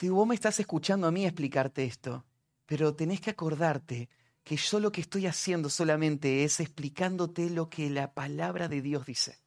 [0.00, 2.24] vos me estás escuchando a mí explicarte esto,
[2.64, 4.08] pero tenés que acordarte
[4.44, 9.06] que yo lo que estoy haciendo solamente es explicándote lo que la palabra de Dios
[9.06, 9.40] dice.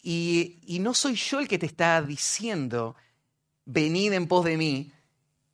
[0.00, 2.94] Y, y, no soy yo el que te está diciendo,
[3.64, 4.92] venid en pos de mí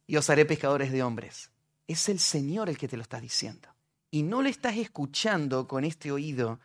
[0.07, 1.51] y os haré pescadores de hombres.
[1.87, 3.69] Es el Señor el que te lo está diciendo.
[4.11, 6.59] Y no le estás escuchando con este oído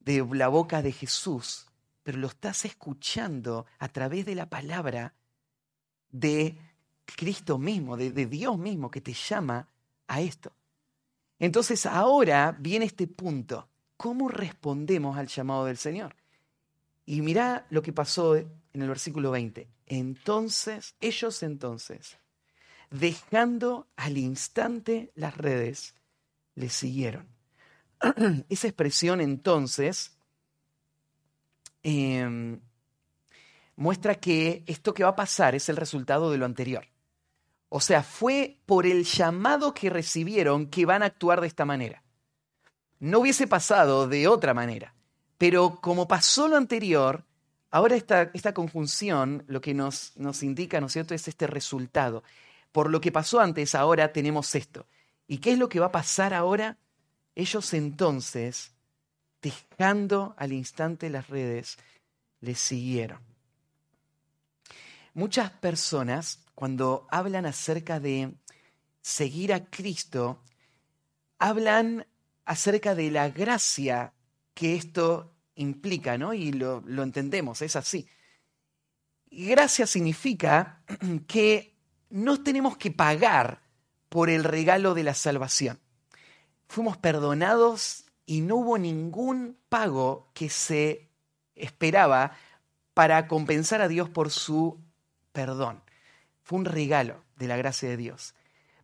[0.00, 1.66] de la boca de Jesús,
[2.02, 5.14] pero lo estás escuchando a través de la palabra
[6.10, 6.56] de
[7.04, 9.68] Cristo mismo, de, Dios mismo que te llama
[10.08, 10.52] a esto.
[11.38, 13.68] Entonces ahora viene este punto.
[13.96, 16.16] ¿Cómo respondemos al llamado del Señor?
[17.06, 19.68] Y mira lo que pasó en el versículo 20.
[19.86, 22.18] Entonces, ellos entonces,
[22.90, 25.94] dejando al instante las redes,
[26.54, 27.28] le siguieron.
[28.48, 30.16] Esa expresión entonces
[31.82, 32.60] Em,
[33.76, 36.86] muestra que esto que va a pasar es el resultado de lo anterior.
[37.68, 42.02] O sea, fue por el llamado que recibieron que van a actuar de esta manera.
[43.00, 44.94] No hubiese pasado de otra manera.
[45.38, 47.24] Pero como pasó lo anterior,
[47.70, 52.22] ahora esta, esta conjunción lo que nos, nos indica, ¿no es cierto?, es este resultado.
[52.70, 54.86] Por lo que pasó antes, ahora tenemos esto.
[55.26, 56.78] ¿Y qué es lo que va a pasar ahora?
[57.34, 58.72] Ellos entonces
[59.42, 61.78] dejando al instante las redes,
[62.40, 63.20] le siguieron.
[65.14, 68.32] muchas personas cuando hablan acerca de
[69.02, 70.42] seguir a Cristo,
[71.38, 72.06] hablan
[72.44, 74.14] acerca de la gracia
[74.54, 76.32] que esto implica, ¿no?
[76.32, 78.06] Y lo, lo entendemos, es así.
[79.30, 80.82] Gracia significa
[81.26, 81.76] que
[82.10, 83.62] no tenemos que pagar
[84.08, 85.80] por el regalo de la salvación.
[86.68, 91.10] Fuimos perdonados y no hubo ningún pago que se
[91.54, 92.32] esperaba
[92.94, 94.80] para compensar a Dios por su
[95.32, 95.82] perdón.
[96.42, 98.34] Fue un regalo de la gracia de Dios.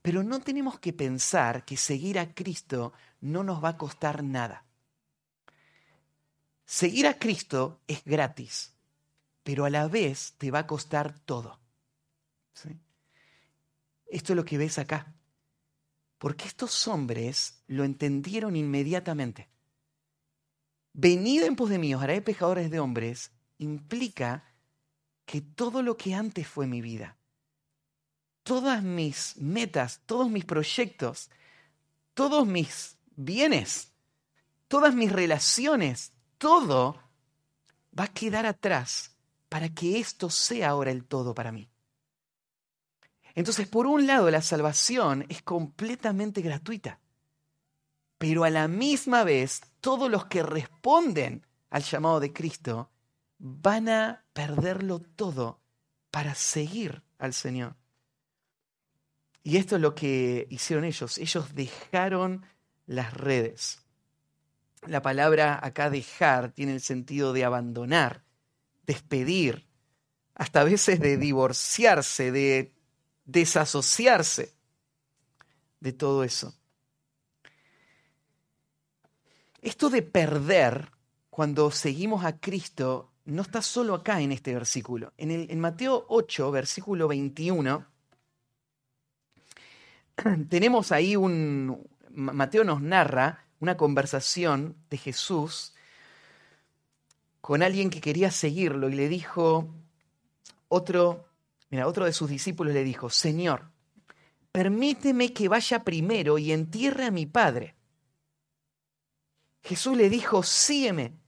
[0.03, 4.65] Pero no tenemos que pensar que seguir a Cristo no nos va a costar nada.
[6.65, 8.75] Seguir a Cristo es gratis,
[9.43, 11.59] pero a la vez te va a costar todo.
[14.07, 15.15] Esto es lo que ves acá.
[16.19, 19.49] Porque estos hombres lo entendieron inmediatamente.
[20.93, 24.45] Venid en pos de mí, os haré pecadores de hombres, implica
[25.25, 27.17] que todo lo que antes fue mi vida,
[28.43, 31.31] todas mis metas, todos mis proyectos,
[32.15, 33.93] todos mis bienes,
[34.67, 37.01] todas mis relaciones, todo
[37.97, 39.17] va a quedar atrás
[39.49, 41.69] para que esto sea ahora el todo para mí.
[43.39, 46.99] Entonces, por un lado, la salvación es completamente gratuita,
[48.19, 52.91] pero a la misma vez, todos los que responden al llamado de Cristo
[53.39, 55.61] van a perderlo todo
[56.11, 57.77] para seguir al Señor.
[59.45, 61.17] Y esto es lo que hicieron ellos.
[61.17, 62.45] Ellos dejaron
[62.87, 63.85] las redes.
[64.85, 68.25] La palabra acá dejar tiene el sentido de abandonar,
[68.85, 69.69] despedir,
[70.35, 72.78] hasta a veces de divorciarse, de
[73.29, 74.55] desasociarse
[75.81, 76.55] de todo eso.
[79.61, 80.91] Esto de perder
[81.29, 85.13] cuando seguimos a Cristo no está solo acá en este versículo.
[85.19, 87.87] En, el, en Mateo 8, versículo 21,
[90.49, 91.87] tenemos ahí un...
[92.11, 95.75] Mateo nos narra una conversación de Jesús
[97.43, 99.69] con alguien que quería seguirlo y le dijo,
[100.69, 101.28] otro,
[101.71, 103.71] mira, otro de sus discípulos le dijo, Señor,
[104.53, 107.75] permíteme que vaya primero y entierre a mi padre.
[109.63, 111.19] Jesús le dijo, sígueme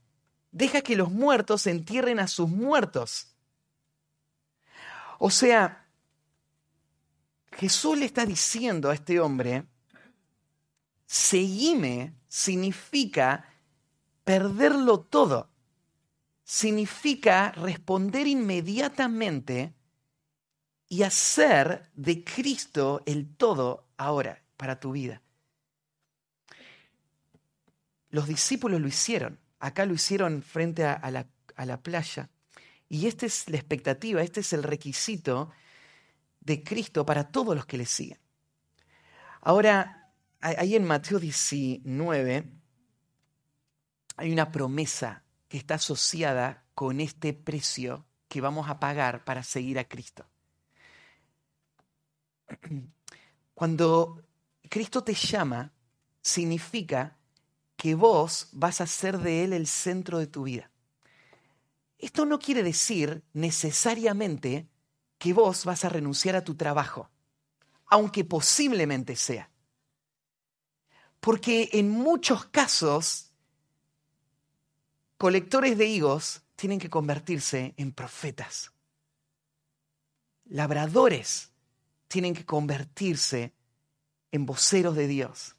[0.51, 3.35] deja que los muertos entierren a sus muertos.
[5.19, 5.87] O sea,
[7.53, 9.65] Jesús le está diciendo a este hombre,
[11.05, 13.45] seguime significa
[14.23, 15.49] perderlo todo.
[16.43, 19.73] Significa responder inmediatamente
[20.91, 25.21] y hacer de Cristo el todo ahora para tu vida.
[28.09, 29.39] Los discípulos lo hicieron.
[29.59, 32.29] Acá lo hicieron frente a, la, playa.
[32.89, 35.51] Y esta es la expectativa, este es el requisito
[36.41, 38.19] de Cristo para todos los que le siguen.
[39.39, 40.11] Ahora,
[40.41, 42.51] ahí en Mateo 19
[44.17, 49.79] hay una promesa que está asociada con este precio que vamos a pagar para seguir
[49.79, 50.30] a Cristo.
[53.53, 54.23] Cuando
[54.69, 55.71] Cristo te llama,
[56.21, 57.17] significa
[57.75, 60.71] que vos vas a ser de Él el centro de tu vida.
[61.97, 64.67] Esto no quiere decir necesariamente
[65.17, 67.09] que vos vas a renunciar a tu trabajo,
[67.85, 69.51] aunque posiblemente sea.
[71.19, 73.31] Porque en muchos casos,
[75.17, 78.71] colectores de higos tienen que convertirse en profetas.
[80.45, 81.50] Labradores
[82.11, 83.53] tienen que convertirse
[84.31, 85.55] en voceros de Dios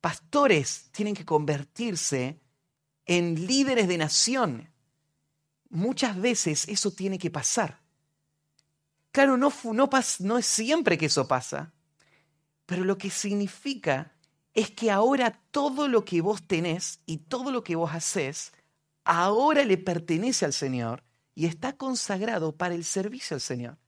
[0.00, 2.40] pastores tienen que convertirse
[3.06, 4.70] en líderes de nación.
[5.68, 7.80] Muchas veces eso tiene que pasar.
[9.12, 9.90] Claro, no, no,
[10.20, 11.72] no es siempre que eso pasa,
[12.66, 14.12] pero lo que significa
[14.54, 18.52] es que ahora todo lo que vos tenés y todo lo que vos haces,
[19.04, 21.02] ahora le pertenece al Señor
[21.34, 23.78] y está consagrado para el servicio al Señor.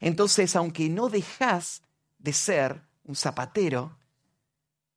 [0.00, 1.82] Entonces, aunque no dejas
[2.18, 3.96] de ser un zapatero,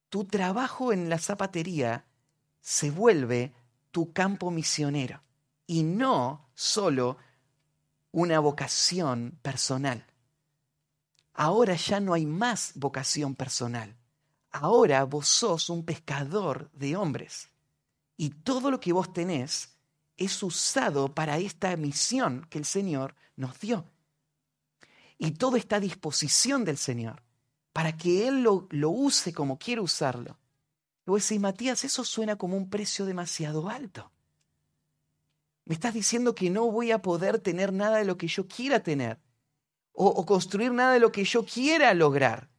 [0.09, 2.05] tu trabajo en la zapatería
[2.59, 3.53] se vuelve
[3.91, 5.21] tu campo misionero
[5.67, 7.17] y no solo
[8.11, 10.05] una vocación personal.
[11.33, 13.95] Ahora ya no hay más vocación personal.
[14.51, 17.49] Ahora vos sos un pescador de hombres
[18.17, 19.77] y todo lo que vos tenés
[20.17, 23.85] es usado para esta misión que el Señor nos dio.
[25.23, 27.21] Y todo está a disposición del Señor
[27.73, 30.39] para que Él lo, use como quiere usarlo.
[31.05, 34.11] Y decís, Matías, eso suena como un precio demasiado alto.
[35.65, 38.81] Me estás diciendo que no voy a poder tener nada de lo que yo quiera
[38.81, 39.19] tener.
[39.91, 42.49] O, o, construir nada de lo que yo quiera lograr.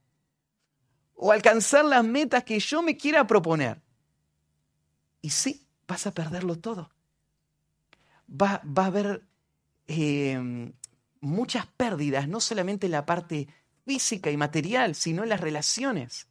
[1.14, 3.82] O alcanzar las metas que yo me quiera proponer.
[5.20, 6.92] Y sí, vas a perderlo todo.
[8.30, 9.26] Va, va a haber
[9.88, 10.72] eh,
[11.22, 13.48] muchas pérdidas, no solamente en la parte
[13.86, 16.26] física y material, sino las relaciones.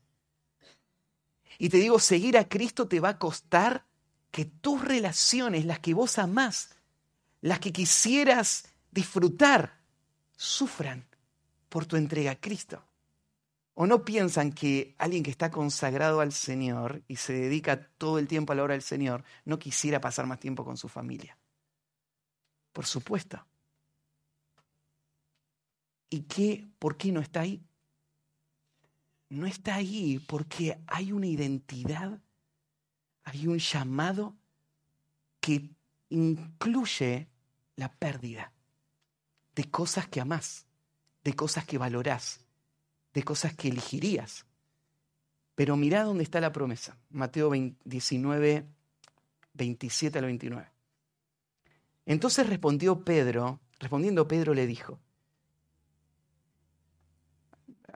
[1.58, 3.86] Y te digo, seguir a Cristo te va a costar
[4.30, 6.76] que tus relaciones, las que vos amás,
[7.42, 9.80] las que quisieras disfrutar,
[10.36, 11.06] sufran
[11.70, 12.84] por tu entrega a Cristo.
[13.74, 18.28] ¿O no piensan que alguien que está consagrado al Señor y se dedica todo el
[18.28, 21.38] tiempo a la obra del Señor no quisiera pasar más tiempo con su familia?
[22.74, 23.46] Por supuesto.
[26.14, 26.68] ¿Y qué?
[26.78, 27.64] ¿Por qué no está ahí?
[29.30, 32.20] No está ahí porque hay una identidad,
[33.24, 34.36] hay un llamado
[35.40, 35.70] que
[36.10, 37.30] incluye
[37.78, 38.52] la pérdida
[39.56, 40.68] de cosas que amás,
[41.24, 42.42] de cosas que valorás,
[43.14, 44.46] de cosas que elegirías.
[45.56, 46.98] Pero mirá dónde está la promesa.
[47.10, 47.52] Mateo
[47.86, 48.68] 19,
[49.54, 50.70] 27 al 29.
[52.06, 55.00] Entonces respondió Pedro, respondiendo Pedro le dijo,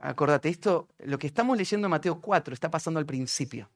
[0.06, 3.68] Acordate, esto, lo que estamos leyendo en Mateo 4 está pasando al principio.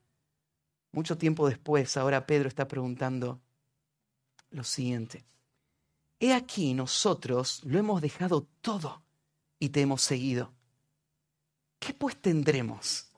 [0.93, 3.41] Mucho tiempo después, ahora Pedro está preguntando
[4.51, 5.25] lo siguiente.
[6.21, 9.03] He aquí, nosotros lo hemos dejado todo
[9.59, 10.53] y te hemos seguido.
[11.79, 13.11] ¿Qué pues tendremos?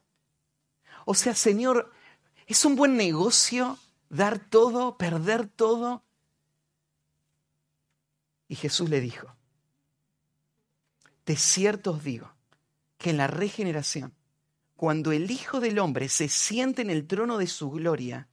[1.05, 1.91] O sea, Señor,
[2.47, 3.77] ¿es un buen negocio
[4.09, 6.03] dar todo, perder todo?
[8.47, 9.35] Y Jesús le dijo,
[11.27, 12.33] de cierto os digo,
[13.03, 14.15] que en la regeneración,
[14.75, 18.29] cuando el Hijo del Hombre se siente en el trono de su gloria,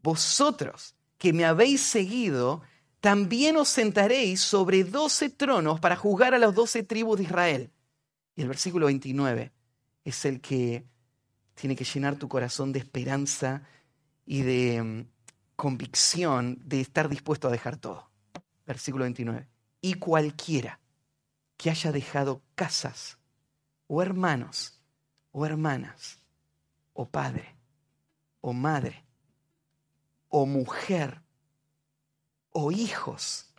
[0.00, 2.62] vosotros que me habéis seguido,
[3.00, 7.72] también os sentaréis sobre doce tronos para juzgar a las doce tribus de Israel.
[8.36, 9.52] Y el versículo 29
[10.04, 10.86] es el que
[11.54, 13.64] tiene que llenar tu corazón de esperanza
[14.24, 15.06] y de mm,
[15.56, 18.08] convicción de estar dispuesto a dejar todo.
[18.66, 19.48] Versículo 29.
[19.80, 20.78] Y cualquiera
[21.56, 23.18] que haya dejado casas,
[23.94, 24.80] o hermanos,
[25.32, 26.18] o hermanas,
[26.94, 27.54] o padre,
[28.40, 29.04] o madre,
[30.30, 31.20] o mujer,
[32.52, 33.52] o hijos,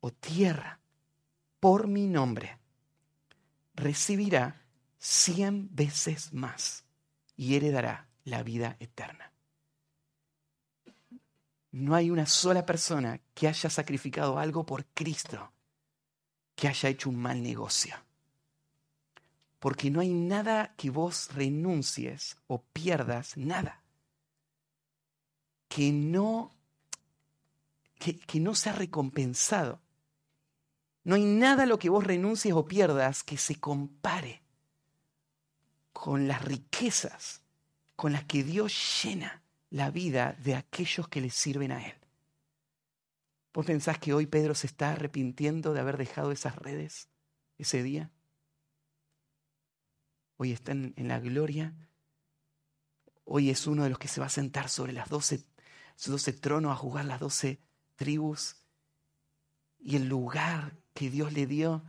[0.00, 0.80] o tierra,
[1.60, 2.58] por mi nombre,
[3.76, 4.60] recibirá
[4.98, 6.82] cien veces más
[7.36, 9.32] y heredará la vida eterna.
[11.70, 15.52] No hay una sola persona que haya sacrificado algo por Cristo
[16.56, 17.94] que haya hecho un mal negocio
[19.62, 23.84] porque no hay nada que vos renuncies o pierdas, nada,
[25.68, 26.50] que no,
[28.00, 29.80] que, no sea recompensado.
[31.04, 34.42] No hay nada a lo que vos renuncies o pierdas que se compare
[35.92, 37.42] con las riquezas
[37.94, 41.94] con las que Dios llena la vida de aquellos que le sirven a Él.
[43.54, 47.08] ¿Vos pensás que hoy Pedro se está arrepintiendo de haber dejado esas redes
[47.58, 48.10] ese día?
[50.36, 51.74] Hoy está en, la gloria,
[53.24, 55.44] hoy es uno de los que se va a sentar sobre las doce,
[56.06, 57.60] doce tronos a jugar las doce
[57.96, 58.56] tribus
[59.78, 61.82] y el lugar que Dios le dio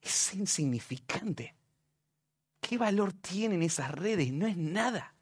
[0.00, 1.54] es insignificante.
[2.60, 4.32] ¿Qué valor tienen esas redes?
[4.32, 5.14] No es nada.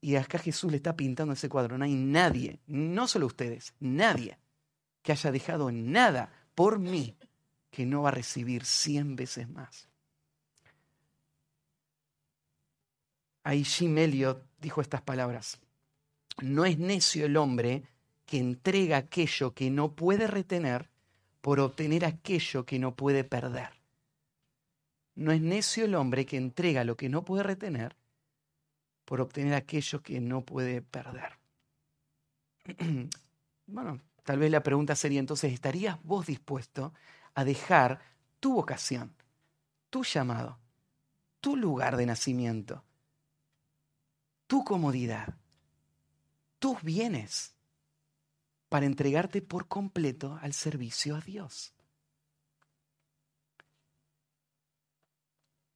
[0.00, 1.76] Y acá Jesús le está pintando ese cuadro.
[1.76, 4.38] No hay nadie, no solo ustedes, nadie
[5.02, 7.16] que haya dejado nada por mí
[7.70, 9.89] que no va a recibir cien veces más.
[13.42, 15.60] Ahí Jim Elliot dijo estas palabras.
[16.40, 17.82] No es necio el hombre
[18.26, 20.88] que entrega aquello que no puede retener
[21.40, 23.70] por obtener aquello que no puede perder.
[25.14, 27.96] No es necio el hombre que entrega lo que no puede retener
[29.04, 31.32] por obtener aquello que no puede perder.
[33.66, 36.94] bueno, tal vez la pregunta sería entonces, ¿estarías vos dispuesto
[37.34, 38.00] a dejar
[38.38, 39.12] tu vocación,
[39.90, 40.58] tu llamado,
[41.40, 42.84] tu lugar de nacimiento,
[44.50, 45.38] tu comodidad,
[46.58, 47.54] tus bienes,
[48.68, 51.72] para entregarte por completo al servicio a Dios.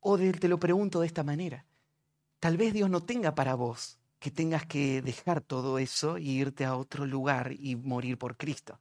[0.00, 1.64] O te lo pregunto de esta manera,
[2.40, 6.64] tal vez Dios no tenga para vos que tengas que dejar todo eso e irte
[6.64, 8.80] a otro lugar y morir por Cristo.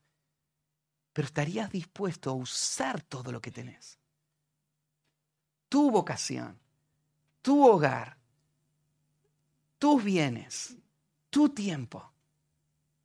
[1.13, 3.99] Pero estarías dispuesto a usar todo lo que tenés.
[5.69, 6.59] Tu vocación,
[7.43, 8.22] tu hogar,
[9.83, 10.77] tus bienes,
[11.29, 12.09] tu tiempo,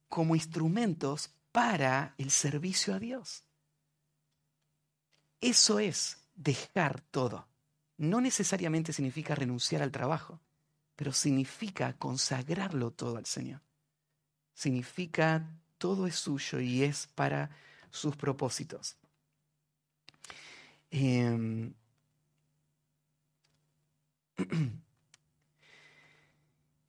[0.08, 3.42] como instrumentos para el servicio a Dios.
[5.40, 7.48] Eso es dejar todo.
[7.96, 10.38] No necesariamente significa renunciar al trabajo,
[10.94, 13.60] pero significa consagrarlo todo al Señor.
[14.54, 17.50] Significa todo es suyo y es para
[17.90, 18.96] sus propósitos.
[20.92, 21.74] Em,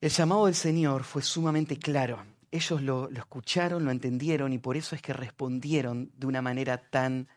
[0.00, 2.24] el llamado del Señor fue sumamente claro.
[2.50, 7.28] Ellos lo, escucharon, lo entendieron y por eso es que respondieron de una manera tan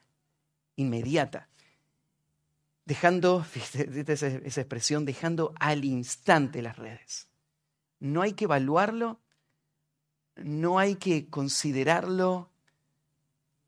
[0.76, 1.49] inmediata.
[2.85, 7.27] Dejando, fíjate esa, esa expresión, dejando al instante las redes.
[7.99, 9.19] No hay que evaluarlo,
[10.38, 12.49] no hay que considerarlo.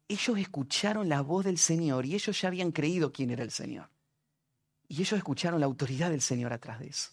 [0.07, 3.89] Ellos escucharon la voz del Señor y ellos ya habían creído quién era el Señor.
[4.88, 7.11] Y ellos escucharon la autoridad del Señor atrás de eso.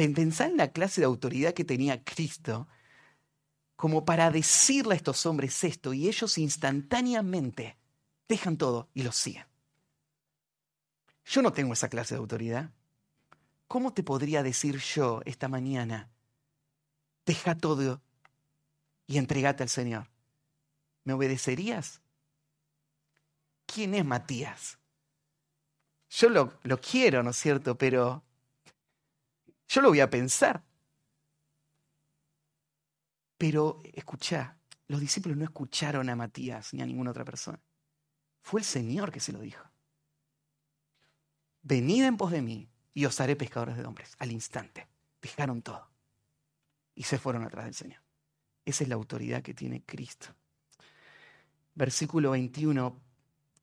[0.00, 2.66] Pensá en la clase de autoridad que tenía Cristo
[3.76, 7.76] como para decirle a estos hombres esto y ellos instantáneamente
[8.28, 9.44] dejan todo y lo siguen.
[11.26, 12.70] Yo no tengo esa clase de autoridad.
[13.68, 16.08] ¿Cómo te podría decir yo esta mañana,
[17.26, 18.00] deja todo
[19.06, 20.08] y entregate al Señor?
[21.04, 22.00] ¿Me obedecerías?
[23.66, 24.78] ¿Quién es Matías?
[26.08, 27.76] Yo lo, lo quiero, ¿no es cierto?
[27.76, 28.24] Pero
[29.70, 30.64] yo lo voy a pensar.
[33.38, 37.60] Pero escucha, los discípulos no escucharon a Matías ni a ninguna otra persona.
[38.42, 39.64] Fue el Señor que se lo dijo.
[41.62, 44.16] Venid en pos de mí y os haré pescadores de hombres.
[44.18, 44.88] Al instante.
[45.22, 45.88] Dejaron todo.
[46.96, 48.02] Y se fueron atrás del Señor.
[48.64, 50.34] Esa es la autoridad que tiene Cristo.
[51.76, 53.00] Versículo 21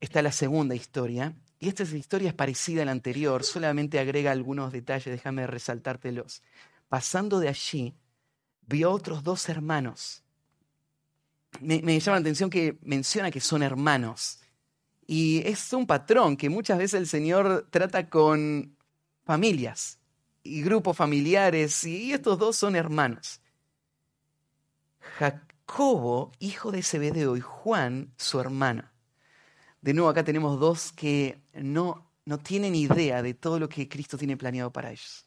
[0.00, 4.72] está la segunda historia y esta historia es parecida a la anterior, solamente agrega algunos
[4.72, 6.42] detalles, déjame resaltártelos.
[6.88, 7.94] Pasando de allí,
[8.66, 10.22] vio otros dos hermanos.
[11.60, 14.40] Me, llama la atención que menciona que son hermanos.
[15.06, 18.76] Y es un patrón que muchas veces el Señor trata con
[19.24, 19.98] familias
[20.44, 23.40] y grupos familiares, y estos dos son hermanos.
[25.18, 28.84] Jacobo, hijo de Zebedeo, y Juan, su hermano.
[29.80, 34.18] De nuevo, acá tenemos dos que no, no tienen idea de todo lo que Cristo
[34.18, 35.26] tiene planeado para ellos.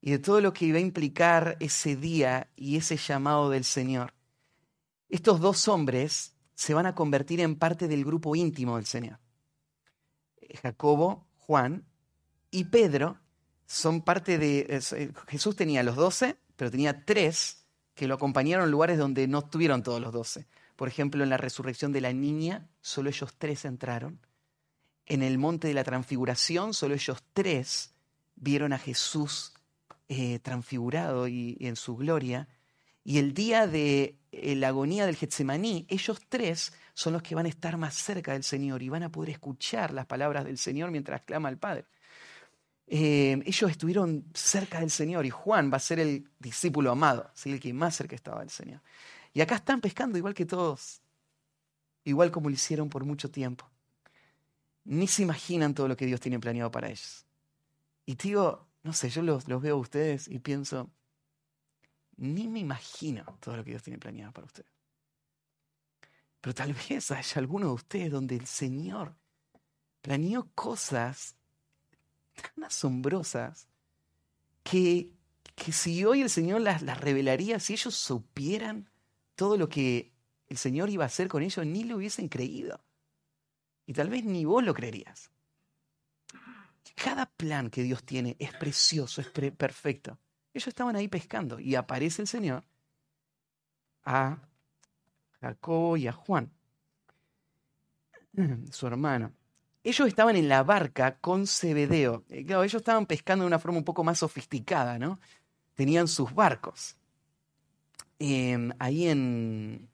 [0.00, 4.14] Y de todo lo que iba a implicar ese día y ese llamado del Señor.
[5.08, 9.20] Estos dos hombres se van a convertir en parte del grupo íntimo del Señor.
[10.60, 11.84] Jacobo, Juan
[12.50, 13.18] y Pedro
[13.66, 14.66] son parte de...
[14.68, 17.64] Eh, Jesús tenía los doce, pero tenía tres
[17.94, 20.46] que lo acompañaron en lugares donde no estuvieron todos los doce.
[20.82, 24.18] Por ejemplo, en la resurrección de la niña, solo ellos tres entraron.
[25.06, 27.94] En el monte de la transfiguración, solo ellos tres
[28.34, 29.54] vieron a Jesús
[30.08, 32.48] eh, transfigurado y, en su gloria.
[33.04, 37.46] Y el día de eh, la agonía del Getsemaní, ellos tres son los que van
[37.46, 40.90] a estar más cerca del Señor y van a poder escuchar las palabras del Señor
[40.90, 41.84] mientras clama al Padre.
[42.88, 47.60] Eh, ellos estuvieron cerca del Señor y Juan va a ser el discípulo amado, el
[47.60, 48.80] que más cerca estaba del Señor.
[49.34, 51.00] Y acá están pescando igual que todos,
[52.04, 53.68] igual como lo hicieron por mucho tiempo.
[54.84, 57.24] Ni se imaginan todo lo que Dios tiene planeado para ellos.
[58.04, 60.90] Y digo, no sé, yo los, veo a ustedes y pienso,
[62.16, 64.68] ni me imagino todo lo que Dios tiene planeado para ustedes.
[66.40, 69.14] Pero tal vez haya alguno de ustedes donde el Señor
[70.02, 71.36] planeó cosas
[72.34, 73.68] tan asombrosas
[74.64, 75.12] que,
[75.54, 78.91] que si hoy el Señor las, las revelaría, si ellos supieran
[79.34, 80.12] todo lo que
[80.48, 82.84] el Señor iba a hacer con ellos, ni lo hubiesen creído.
[83.86, 85.30] Y tal vez ni vos lo creerías.
[86.94, 90.18] Cada plan que Dios tiene es precioso, es perfecto.
[90.52, 92.64] Ellos estaban ahí pescando y aparece el Señor
[94.04, 94.38] a
[95.40, 96.50] Jacobo y a Juan,
[98.70, 99.32] su hermano.
[99.84, 102.24] Ellos estaban en la barca con Zebedeo.
[102.28, 105.18] Eh, claro, ellos estaban pescando de una forma un poco más sofisticada, ¿no?
[105.74, 106.96] Tenían sus barcos.
[108.18, 109.88] Em, ahí en,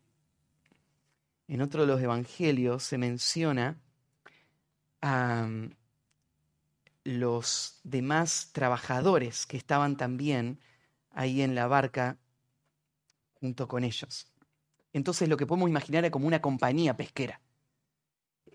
[1.49, 3.81] en otro de los evangelios se menciona
[5.01, 5.49] a
[7.05, 10.61] los demás trabajadores que estaban también
[11.11, 12.19] ahí en la barca
[13.41, 14.31] junto con ellos.
[14.93, 17.41] Entonces lo que podemos imaginar es como una compañía pesquera.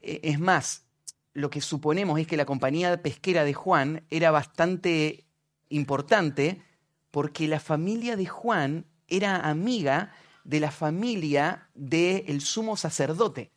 [0.02, 0.86] E, es más,
[1.34, 5.26] lo que suponemos es que la compañía pesquera de Juan era bastante
[5.70, 6.62] importante
[7.10, 8.86] porque la familia de Juan
[9.18, 10.14] era amiga
[10.44, 13.52] de la familia del sumo sacerdote,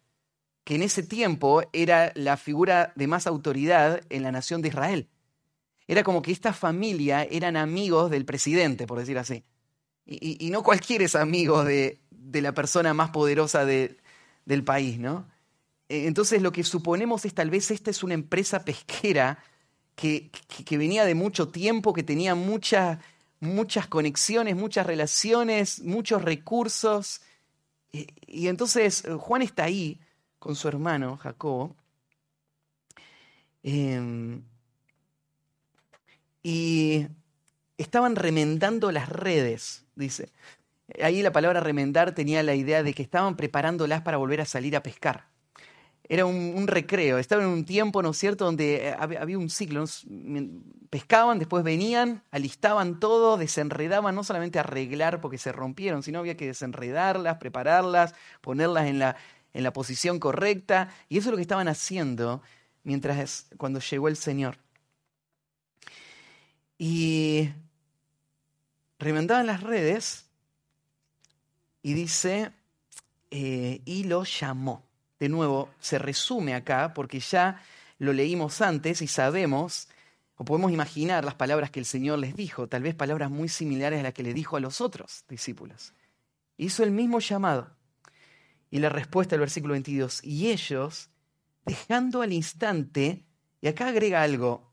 [0.64, 5.08] que en ese tiempo era la figura de más autoridad en la nación de Israel.
[5.88, 9.44] Era como que esta familia eran amigos del presidente, por decir así.
[10.04, 15.26] Y, no cualquiera es amigo de, de la persona más poderosa del país, ¿no?
[15.88, 19.38] Eh, entonces lo que suponemos es tal vez esta es una empresa pesquera
[19.94, 20.30] que,
[20.64, 22.34] que, venía de mucho tiempo, que tenía
[23.40, 27.20] muchas conexiones, muchas relaciones, muchos recursos.
[27.92, 30.00] Y, entonces Juan está ahí
[30.38, 31.76] con su hermano Jacobo.
[33.62, 34.42] Em,
[36.42, 37.08] y
[37.78, 40.30] estaban remendando las redes, dice.
[41.02, 44.76] Ahí la palabra remendar tenía la idea de que estaban preparándolas para volver a salir
[44.76, 45.26] a pescar.
[46.08, 49.84] Era un, recreo, estaban en un tiempo, ¿no es cierto?, donde eh, había, un ciclo.
[50.88, 56.46] Pescaban, después venían, alistaban todo, desenredaban, no solamente arreglar porque se rompieron, sino había que
[56.46, 59.16] desenredarlas, prepararlas, ponerlas en la,
[59.52, 60.90] en la posición correcta.
[61.08, 62.40] Y eso es lo que estaban haciendo
[62.84, 64.58] mientras cuando llegó el Señor.
[66.78, 67.50] Y
[68.98, 70.26] remendaban las redes
[71.82, 72.52] y dice,
[73.30, 74.85] eh, y lo llamó.
[75.18, 77.62] De nuevo, se resume acá porque ya
[77.98, 79.88] lo leímos antes y sabemos,
[80.36, 84.00] o podemos imaginar las palabras que el Señor les dijo, tal vez palabras muy similares
[84.00, 85.94] a las que le dijo a los otros discípulos.
[86.58, 87.74] Hizo el mismo llamado.
[88.70, 91.08] Y la respuesta del versículo 22, y ellos,
[91.64, 93.24] dejando al instante,
[93.60, 94.70] y acá agrega algo,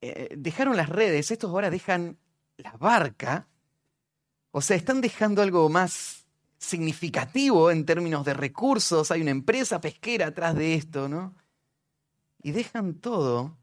[0.00, 2.18] eh, dejaron las redes, estos ahora dejan
[2.56, 3.46] la barca,
[4.50, 6.23] o sea, están dejando algo más
[6.64, 11.34] significativo en términos de recursos, hay una empresa pesquera atrás de esto, ¿no?
[12.42, 13.56] Y dejan todo,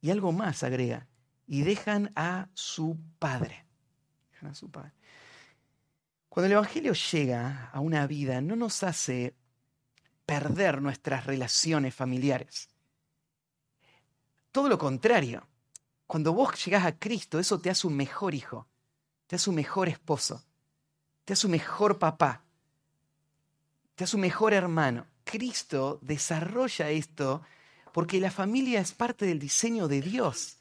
[0.00, 1.08] y algo más agrega,
[1.46, 3.64] y dejan a su padre.
[6.28, 9.34] Cuando el Evangelio llega a una vida, no nos hace
[10.24, 12.68] perder nuestras relaciones familiares.
[14.52, 15.46] Todo lo contrario.
[16.06, 18.68] Cuando vos llegás a Cristo, eso te hace un mejor hijo,
[19.26, 20.44] te hace un mejor esposo,
[21.30, 22.42] te hace un mejor papá,
[23.94, 25.06] te hace un mejor hermano.
[25.22, 27.42] Cristo desarrolla esto
[27.92, 30.58] porque la familia es parte del diseño de Dios.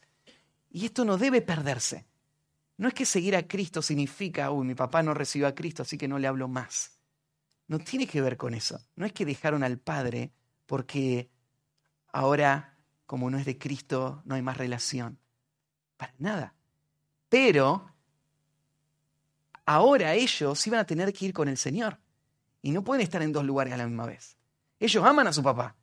[0.70, 2.06] Y esto no debe perderse.
[2.78, 5.98] No es que seguir a Cristo significa, uy, mi papá no recibió a Cristo, así
[5.98, 7.00] que no le hablo más.
[7.66, 8.80] No tiene que ver con eso.
[8.96, 10.34] No es que dejaron al Padre
[10.68, 11.32] porque
[12.12, 12.78] ahora,
[13.08, 15.18] como no es de Cristo, no hay más relación.
[15.98, 16.54] Para nada.
[17.28, 17.92] Pero
[19.70, 22.00] ahora ellos iban a tener que ir con el Señor.
[22.64, 24.36] Y no pueden estar en dos lugares a la misma vez.
[24.80, 25.76] Ellos aman a su papá.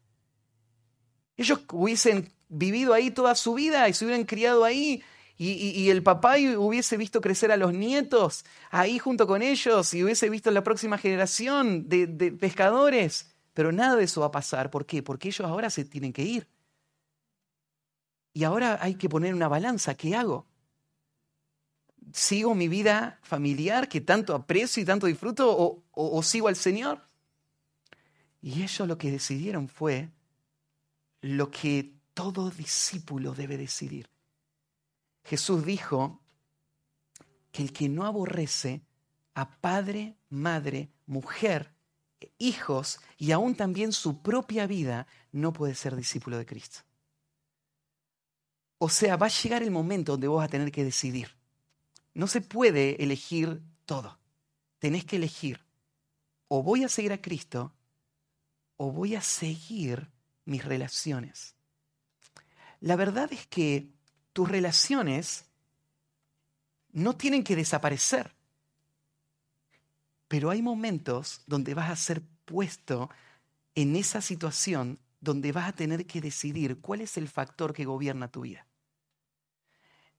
[1.36, 5.04] Ellos hubiesen vivido ahí toda su vida y se hubieran criado ahí
[5.38, 10.30] y, el papá hubiese visto crecer a los nietos ahí junto con ellos y hubiese
[10.30, 13.34] visto la próxima generación de, de pescadores.
[13.52, 14.70] Pero nada de eso va a pasar.
[14.70, 15.02] ¿Por qué?
[15.02, 16.48] Porque ellos ahora se tienen que ir.
[18.32, 19.94] Y ahora hay que poner una balanza.
[19.94, 20.46] ¿Qué hago?
[22.12, 27.08] ¿Sigo mi vida familiar que tanto aprecio y tanto disfruto o, sigo al Señor?
[28.40, 30.10] Y ellos lo que decidieron fue
[31.20, 34.08] lo que todo discípulo debe decidir.
[35.24, 36.20] Jesús dijo
[37.50, 38.82] que el que no aborrece
[39.34, 41.74] a padre, madre, mujer,
[42.38, 46.80] hijos y aún también su propia vida, no puede ser discípulo de Cristo.
[48.78, 51.34] O sea, va a llegar el momento donde vos vas a tener que decidir.
[52.16, 54.18] No se puede elegir todo.
[54.78, 55.60] Tenés que elegir
[56.48, 57.74] o voy a seguir a Cristo
[58.78, 60.10] o voy a seguir
[60.46, 61.56] mis relaciones.
[62.80, 63.90] La verdad es que
[64.32, 65.44] tus relaciones
[66.90, 68.34] no tienen que desaparecer.
[70.26, 73.10] Pero hay momentos donde vas a ser puesto
[73.74, 78.32] en esa situación donde vas a tener que decidir cuál es el factor que gobierna
[78.32, 78.65] tu vida.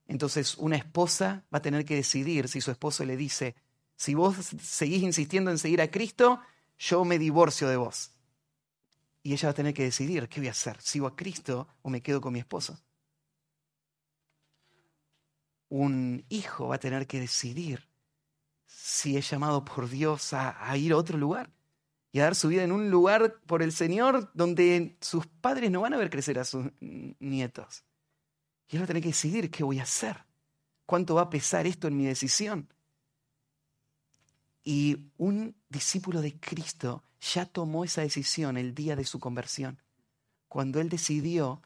[0.07, 3.55] Entonces, una esposa va a tener que decidir si su esposo le dice,
[3.95, 6.39] si vos seguís insistiendo en seguir a Cristo,
[6.77, 8.11] yo me divorcio de vos.
[9.23, 10.81] Y ella va a tener que decidir, ¿qué voy a hacer?
[10.81, 12.79] ¿Sigo a Cristo o me quedo con mi esposo?
[15.69, 17.88] un hijo va a tener que decidir
[18.65, 21.49] si es llamado por Dios a, ir a otro lugar
[22.11, 25.81] y a dar su vida en un lugar por el Señor donde sus padres no
[25.81, 27.84] van a ver crecer a sus nietos.
[28.69, 30.26] Y él va que decidir qué voy a hacer,
[30.85, 32.73] cuánto va a pesar esto en mi decisión.
[34.64, 39.81] Y un discípulo de Cristo ya tomó esa decisión el día de su conversión,
[40.49, 41.61] cuando él decidió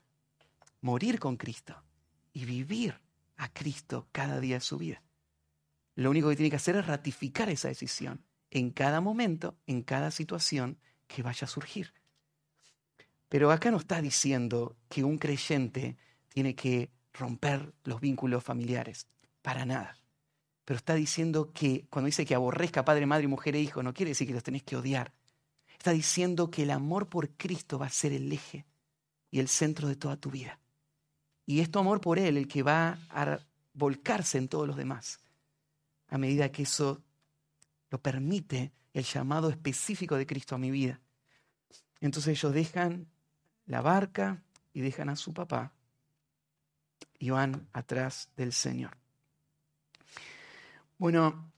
[0.82, 1.84] morir con Cristo
[2.34, 2.99] y vivir
[3.38, 5.02] a Cristo cada día de su vida.
[5.95, 10.11] Lo único que tiene que hacer es ratificar esa decisión en cada momento, en cada
[10.11, 11.94] situación que vaya a surgir.
[13.30, 15.98] Pero acá no está diciendo que un creyente
[16.34, 19.08] tiene que romper los vínculos familiares,
[19.41, 19.98] para nada.
[20.64, 24.12] pero está diciendo que cuando dice que aborrezca padre, madre, mujer e hijo, no quiere
[24.12, 25.12] decir que los tenés que odiar.
[25.78, 28.66] Está diciendo que el amor por Cristo va a ser el eje
[29.32, 30.60] y el centro de toda tu vida.
[31.45, 33.40] Y es tu amor por Él el que va a
[33.74, 35.20] volcarse en todos los demás.
[36.08, 37.02] A medida que eso
[37.90, 41.02] lo permite el llamado específico de Cristo a mi vida.
[41.99, 43.08] Entonces ellos dejan
[43.66, 44.41] la barca
[44.74, 45.74] y dejan a su papá
[47.22, 48.98] y van atrás del Señor.
[50.98, 51.53] Bueno,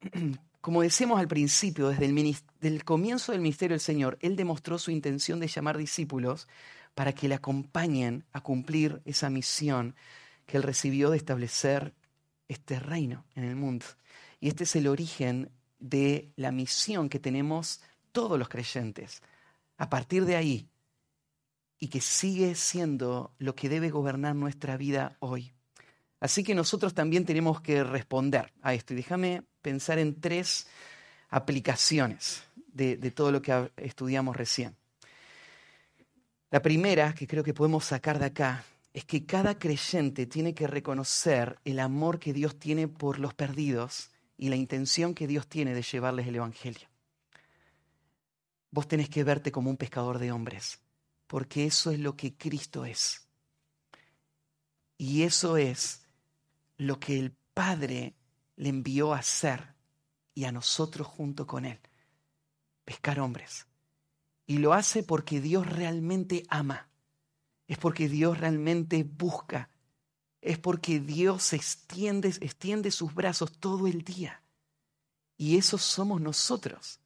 [0.62, 2.06] como decíamos al principio, desde
[2.62, 6.48] el, comienzo del ministerio del Señor, Él demostró su intención de llamar discípulos
[6.94, 9.94] para que le acompañen a cumplir esa misión
[10.46, 11.92] que Él recibió de establecer
[12.48, 13.84] este reino en el mundo.
[14.40, 17.82] Y este es el origen de la misión que tenemos
[18.12, 19.20] todos los creyentes.
[19.76, 20.66] A partir de ahí,
[21.78, 25.52] y que sigue siendo lo que debe gobernar nuestra vida hoy.
[26.20, 28.92] Así que nosotros también tenemos que responder a esto.
[28.92, 30.66] Y déjame pensar en tres
[31.28, 32.42] aplicaciones
[32.72, 34.76] de, todo lo que estudiamos recién.
[36.50, 40.66] La primera que creo que podemos sacar de acá es que cada creyente tiene que
[40.66, 45.74] reconocer el amor que Dios tiene por los perdidos y la intención que Dios tiene
[45.74, 46.88] de llevarles el Evangelio.
[48.70, 50.80] Vos tenés que verte como un pescador de hombres
[51.28, 53.28] porque eso es lo que Cristo es.
[54.96, 56.02] Y eso es
[56.76, 58.16] lo que el Padre
[58.56, 59.74] le envió a hacer
[60.34, 61.78] y a nosotros junto con Él,
[62.84, 63.66] pescar hombres.
[64.46, 66.88] Y lo hace porque Dios realmente ama,
[67.68, 69.70] es porque Dios realmente busca,
[70.40, 74.42] es porque Dios extiende, sus brazos todo el día.
[75.36, 77.00] Y eso somos nosotros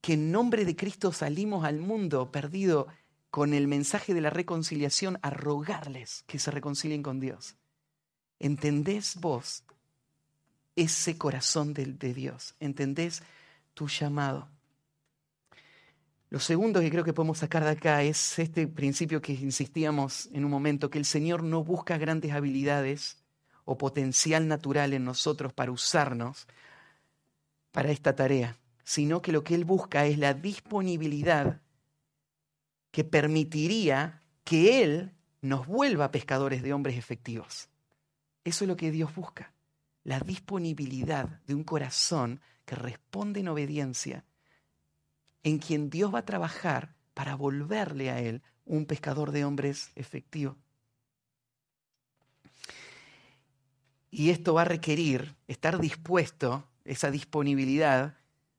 [0.00, 2.86] que en nombre de Cristo salimos al mundo perdido
[3.30, 7.56] con el mensaje de la reconciliación a rogarles que se reconcilien con Dios.
[8.38, 9.64] ¿Entendés vos
[10.74, 12.54] ese corazón de, de Dios?
[12.60, 13.22] ¿Entendés
[13.74, 14.48] tu llamado?
[16.28, 20.44] Lo segundo que creo que podemos sacar de acá es este principio que insistíamos en
[20.44, 23.18] un momento, que el Señor no busca grandes habilidades
[23.64, 26.46] o potencial natural en nosotros para usarnos
[27.70, 28.56] para esta tarea
[28.86, 31.60] sino que lo que Él busca es la disponibilidad
[32.92, 37.68] que permitiría que Él nos vuelva pescadores de hombres efectivos.
[38.44, 39.52] Eso es lo que Dios busca,
[40.04, 44.24] la disponibilidad de un corazón que responde en obediencia,
[45.42, 50.56] en quien Dios va a trabajar para volverle a Él un pescador de hombres efectivo.
[54.12, 58.16] Y esto va a requerir estar dispuesto, esa disponibilidad,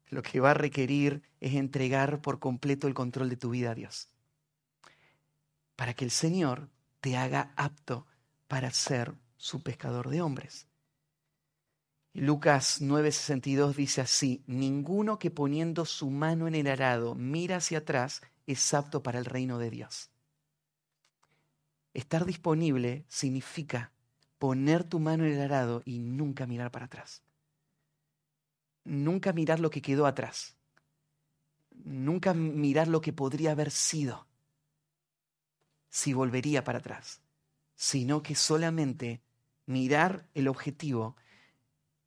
[0.09, 3.75] lo que va a requerir es entregar por completo el control de tu vida a
[3.75, 4.09] Dios.
[5.75, 6.69] Para que el Señor
[7.01, 8.07] te haga apto
[8.47, 10.67] para ser su pescador de hombres.
[12.13, 18.21] Lucas 9:62 dice así, ninguno que poniendo su mano en el arado mira hacia atrás
[18.47, 20.09] es apto para el reino de Dios.
[21.93, 23.91] Estar disponible significa
[24.39, 27.23] poner tu mano en el arado y nunca mirar para atrás
[28.87, 30.55] nunca mirar lo que quedó atrás,
[31.71, 34.27] nunca mirar lo que podría haber sido
[35.89, 37.21] si volvería para atrás,
[37.75, 39.21] sino que solamente
[39.65, 41.15] mirar el objetivo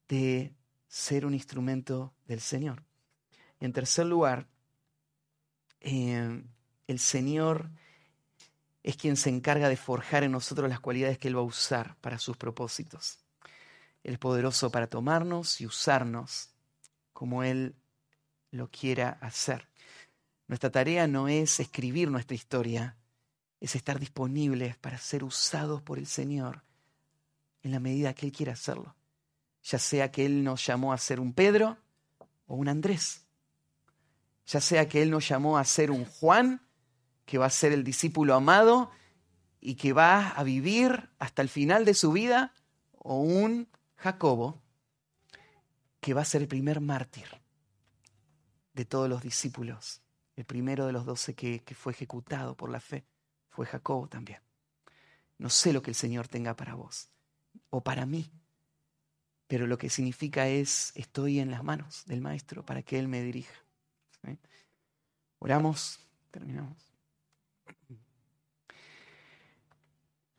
[0.09, 0.55] de
[0.89, 2.85] ser un instrumento del Señor.
[3.61, 4.49] En tercer lugar,
[5.81, 6.43] eh,
[6.87, 7.71] el Señor
[8.83, 11.97] es quien se encarga de forjar en nosotros las cualidades que Él va a usar
[12.01, 13.19] para sus propósitos.
[14.03, 16.51] Él poderoso para tomarnos y usarnos
[17.21, 17.75] como Él
[18.51, 19.69] lo quiera hacer.
[20.49, 22.97] Nuestra tarea no es escribir nuestra historia,
[23.61, 26.63] es estar disponibles para ser usados por el Señor
[27.63, 28.97] en la medida que Él quiera hacerlo.
[29.63, 31.77] Ya sea que Él nos llamó a ser un Pedro
[32.47, 33.27] o un Andrés.
[34.47, 36.63] Ya sea que Él nos llamó a ser un Juan,
[37.27, 38.91] que va a ser el discípulo amado
[39.61, 42.55] y que va a vivir hasta el final de su vida,
[42.93, 44.63] o un Jacobo,
[46.01, 47.29] que va a ser el primer mártir
[48.73, 50.03] de todos los discípulos.
[50.37, 53.05] El primero de los doce que, fue ejecutado por la fe
[53.51, 54.41] fue Jacobo también.
[55.39, 57.11] No sé lo que el Señor tenga para vos
[57.69, 58.31] o para mí,
[59.47, 63.23] pero lo que significa es estoy en las manos del Maestro para que Él me
[63.23, 63.55] dirija.
[65.39, 65.99] Oramos,
[66.31, 66.90] terminamos.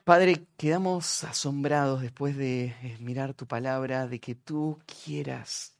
[0.03, 5.75] Padre, quedamos asombrados después de eh, mirar tu palabra, de que tú quieras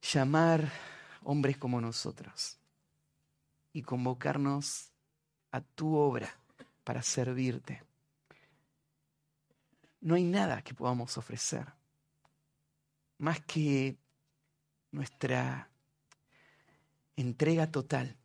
[0.00, 0.72] llamar
[1.22, 2.58] hombres como nosotros
[3.72, 4.90] y convocarnos
[5.52, 6.36] a tu obra
[6.82, 7.84] para servirte.
[10.00, 11.72] no hay nada que podamos ofrecer
[13.18, 13.96] más que
[14.90, 15.70] nuestra
[17.14, 18.16] entrega total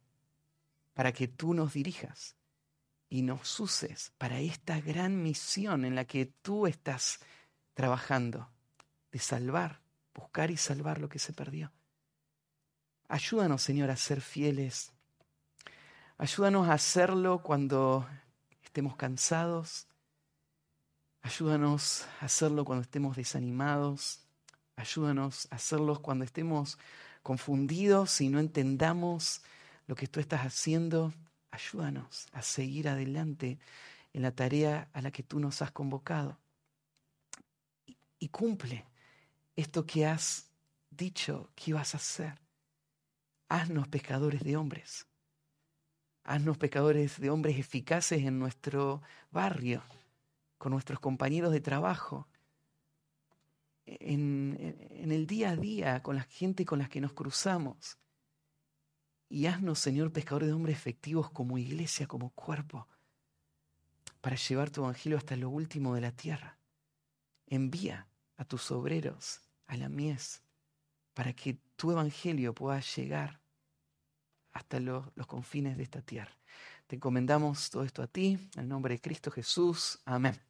[0.96, 2.37] para que tú nos dirijas
[3.10, 7.20] y nos uses para esta gran misión en la que tú estás
[7.74, 8.50] trabajando,
[9.12, 9.82] de salvar,
[10.14, 11.72] buscar y salvar lo que se perdió.
[13.08, 14.92] Ayúdanos, Señor, a ser fieles.
[16.18, 18.08] Ayúdanos a hacerlo cuando
[18.64, 19.88] estemos cansados.
[21.22, 24.22] Ayúdanos a hacerlo cuando estemos desanimados.
[24.76, 26.78] Ayúdanos a hacerlo cuando estemos
[27.24, 29.42] confundidos y no entendamos
[29.88, 31.14] lo que tú estás haciendo.
[31.58, 33.58] Ayúdanos a seguir adelante
[34.14, 36.38] en la tarea a la que tú nos has convocado.
[38.20, 38.86] Y, cumple
[39.56, 40.52] esto que has
[40.92, 42.40] dicho que ibas a hacer.
[43.50, 45.08] Haznos pescadores de hombres.
[46.24, 49.02] Haznos pescadores de hombres eficaces en nuestro
[49.32, 49.82] barrio,
[50.60, 52.28] con nuestros compañeros de trabajo,
[53.86, 54.58] en,
[54.92, 57.98] en, el día a día, con la gente con la que nos cruzamos.
[59.30, 62.88] Y haznos, Señor, pescadores de hombres efectivos como iglesia, como cuerpo,
[64.22, 66.58] para llevar tu evangelio hasta lo último de la tierra.
[67.46, 70.42] Envía a tus obreros a la mies
[71.14, 73.40] para que tu evangelio pueda llegar
[74.54, 76.36] hasta los, confines de esta tierra.
[76.88, 80.00] Te encomendamos todo esto a ti, en el nombre de Cristo Jesús.
[80.06, 80.47] Amén.